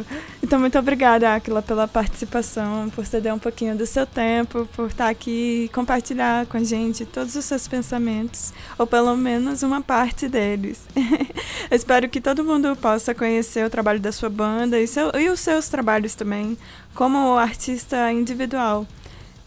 Então, 0.44 0.60
muito 0.60 0.78
obrigada, 0.78 1.34
Aquila, 1.34 1.62
pela 1.62 1.88
participação, 1.88 2.90
por 2.92 3.06
ceder 3.06 3.34
um 3.34 3.40
pouquinho 3.40 3.76
do 3.76 3.86
seu 3.86 4.06
tempo, 4.06 4.68
por 4.76 4.88
estar 4.88 5.10
aqui 5.10 5.66
e 5.66 5.70
compartilhar 5.70 6.46
com 6.46 6.58
a 6.58 6.63
gente 6.63 7.06
todos 7.06 7.36
os 7.36 7.46
seus 7.46 7.68
pensamentos, 7.68 8.54
ou 8.78 8.86
pelo 8.86 9.16
menos 9.18 9.63
uma 9.63 9.82
parte 9.82 10.28
deles. 10.28 10.82
eu 11.70 11.76
espero 11.76 12.08
que 12.08 12.22
todo 12.22 12.44
mundo 12.44 12.76
possa 12.76 13.16
conhecer 13.16 13.66
o 13.66 13.70
trabalho 13.70 14.00
da 14.00 14.12
sua 14.12 14.30
banda 14.30 14.80
e, 14.80 14.88
seu, 14.88 15.12
e 15.20 15.30
os 15.30 15.40
seus 15.40 15.68
trabalhos 15.68 16.13
também, 16.13 16.58
como 16.94 17.38
artista 17.38 18.12
individual 18.12 18.86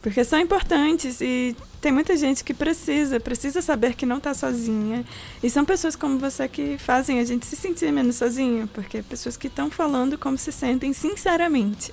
porque 0.02 0.24
são 0.24 0.38
importantes 0.38 1.20
e 1.20 1.54
tem 1.80 1.90
muita 1.90 2.16
gente 2.16 2.44
que 2.44 2.52
precisa, 2.52 3.18
precisa 3.18 3.62
saber 3.62 3.94
que 3.94 4.04
não 4.04 4.18
está 4.18 4.34
sozinha. 4.34 5.04
E 5.42 5.48
são 5.48 5.64
pessoas 5.64 5.96
como 5.96 6.18
você 6.18 6.46
que 6.46 6.76
fazem 6.76 7.20
a 7.20 7.24
gente 7.24 7.46
se 7.46 7.56
sentir 7.56 7.90
menos 7.90 8.16
sozinho, 8.16 8.68
porque 8.68 9.02
pessoas 9.02 9.36
que 9.36 9.46
estão 9.46 9.70
falando 9.70 10.18
como 10.18 10.36
se 10.36 10.52
sentem 10.52 10.92
sinceramente. 10.92 11.92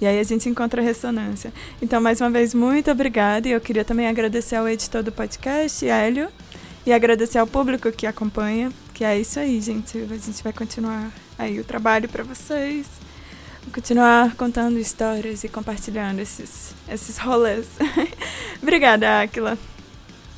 E 0.00 0.06
aí 0.06 0.20
a 0.20 0.22
gente 0.22 0.48
encontra 0.48 0.82
ressonância. 0.82 1.52
Então, 1.80 2.00
mais 2.00 2.20
uma 2.20 2.30
vez, 2.30 2.54
muito 2.54 2.90
obrigada. 2.90 3.48
E 3.48 3.52
eu 3.52 3.60
queria 3.60 3.84
também 3.84 4.06
agradecer 4.06 4.56
ao 4.56 4.68
editor 4.68 5.02
do 5.02 5.10
podcast, 5.10 5.84
Hélio, 5.86 6.28
e 6.86 6.92
agradecer 6.92 7.38
ao 7.38 7.46
público 7.46 7.90
que 7.90 8.06
acompanha. 8.06 8.70
Que 8.94 9.04
é 9.04 9.18
isso 9.18 9.40
aí, 9.40 9.60
gente. 9.60 9.98
A 9.98 10.16
gente 10.16 10.42
vai 10.44 10.52
continuar 10.52 11.10
aí 11.38 11.58
o 11.58 11.64
trabalho 11.64 12.08
para 12.08 12.22
vocês 12.22 12.97
continuar 13.68 14.34
contando 14.34 14.78
histórias 14.78 15.44
e 15.44 15.48
compartilhando 15.48 16.20
esses, 16.20 16.74
esses 16.88 17.18
rolês. 17.18 17.66
Obrigada, 18.62 19.20
Aquila. 19.22 19.58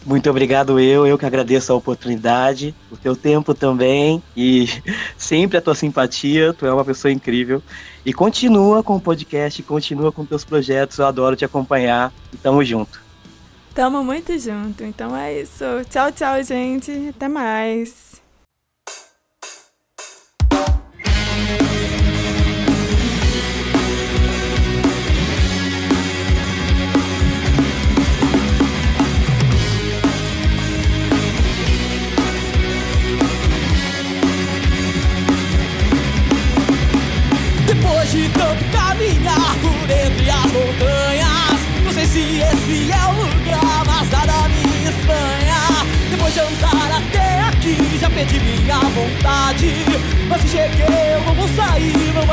Muito 0.05 0.31
obrigado 0.31 0.81
eu, 0.81 1.07
eu 1.07 1.19
que 1.19 1.27
agradeço 1.27 1.73
a 1.73 1.77
oportunidade, 1.77 2.75
o 2.91 2.97
teu 2.97 3.15
tempo 3.15 3.53
também 3.53 4.23
e 4.35 4.67
sempre 5.17 5.59
a 5.59 5.61
tua 5.61 5.75
simpatia, 5.75 6.55
tu 6.55 6.65
é 6.65 6.73
uma 6.73 6.85
pessoa 6.85 7.13
incrível. 7.13 7.63
E 8.05 8.13
continua 8.13 8.83
com 8.83 8.97
o 8.97 9.01
podcast, 9.01 9.63
continua 9.63 10.11
com 10.11 10.25
teus 10.25 10.43
projetos, 10.43 10.99
eu 10.99 11.07
adoro 11.07 11.37
te 11.37 11.45
acompanhar 11.45 12.13
e 12.33 12.37
tamo 12.39 12.65
junto. 12.65 13.01
Tamo 13.75 14.03
muito 14.03 14.37
junto, 14.39 14.83
então 14.83 15.15
é 15.15 15.43
isso. 15.43 15.65
Tchau, 15.91 16.11
tchau, 16.11 16.43
gente. 16.43 17.11
Até 17.11 17.29
mais. 17.29 18.10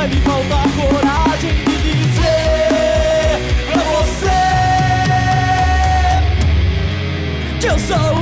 Me 0.08 0.16
faltar 0.22 0.66
coragem 0.76 1.54
de 1.66 1.78
dizer 1.82 3.40
pra 3.72 3.84
você 3.84 4.40
que 7.60 7.68
eu 7.68 7.80
sou 7.80 8.17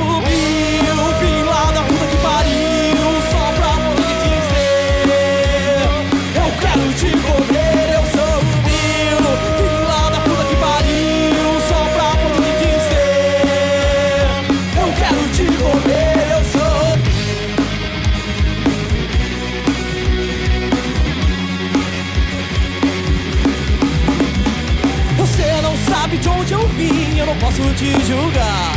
posso 27.40 27.62
te 27.76 27.92
julgar. 28.06 28.74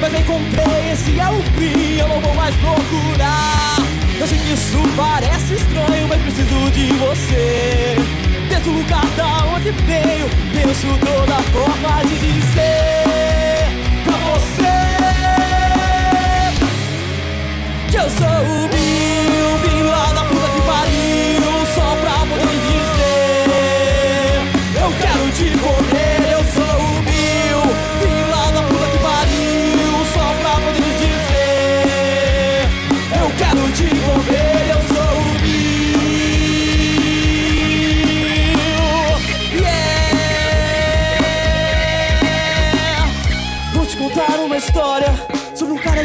Mas 0.00 0.14
encontrei, 0.14 0.92
esse 0.92 1.18
é 1.18 1.28
o 1.28 1.42
fim, 1.58 1.98
eu 1.98 2.08
não 2.08 2.20
vou 2.20 2.34
mais 2.34 2.54
procurar. 2.56 3.76
Eu 4.18 4.26
sei 4.26 4.38
que 4.38 4.52
isso 4.52 4.78
parece 4.96 5.54
estranho, 5.54 6.08
mas 6.08 6.22
preciso 6.22 6.70
de 6.70 6.92
você. 6.94 7.96
Desde 8.48 8.68
o 8.68 8.72
lugar 8.72 9.04
da 9.16 9.44
onde 9.54 9.70
veio, 9.70 10.28
penso 10.52 10.86
toda 10.98 11.42
forma 11.52 12.02
de 12.04 12.18
dizer 12.18 13.68
pra 14.04 14.16
você 14.16 14.78
que 17.90 17.96
eu 17.96 18.10
sou 18.10 18.64
o 18.64 18.68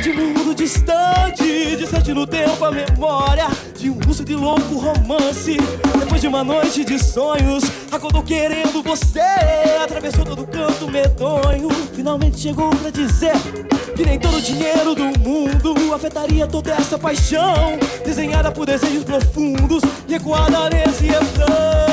sobre 0.04 0.22
um 0.22 0.34
de 0.34 0.40
mundo 0.40 0.54
distante, 0.54 1.78
distante 1.78 2.14
no 2.14 2.28
tempo 2.28 2.66
a 2.66 2.72
memória 2.72 3.48
de 3.78 3.90
um 3.90 3.98
russo 4.06 4.26
de 4.26 4.36
louco 4.36 4.76
romance. 4.76 5.56
Depois 5.98 6.20
de 6.20 6.28
uma 6.28 6.44
noite 6.44 6.84
de 6.84 7.00
sonhos, 7.00 7.64
acordou 7.90 8.22
querendo 8.22 8.84
você, 8.84 9.22
atravessou 9.82 10.26
todo 10.26 10.46
canto 10.46 10.92
medonho. 10.92 11.70
Finalmente 11.96 12.40
chegou 12.40 12.70
pra 12.70 12.90
dizer 12.90 13.34
que 13.96 14.06
nem 14.06 14.20
todo 14.20 14.38
o 14.38 14.42
dinheiro 14.42 14.94
do 14.94 15.06
mundo 15.20 15.94
afetaria 15.94 16.46
toda 16.48 16.74
essa 16.74 17.00
paixão, 17.00 17.78
desenhada 18.04 18.52
por 18.52 18.66
desejos 18.66 19.06
profundos 19.06 19.84
e 20.08 20.16
ecoada 20.16 20.70
nesse 20.70 21.06
refrão. 21.06 21.93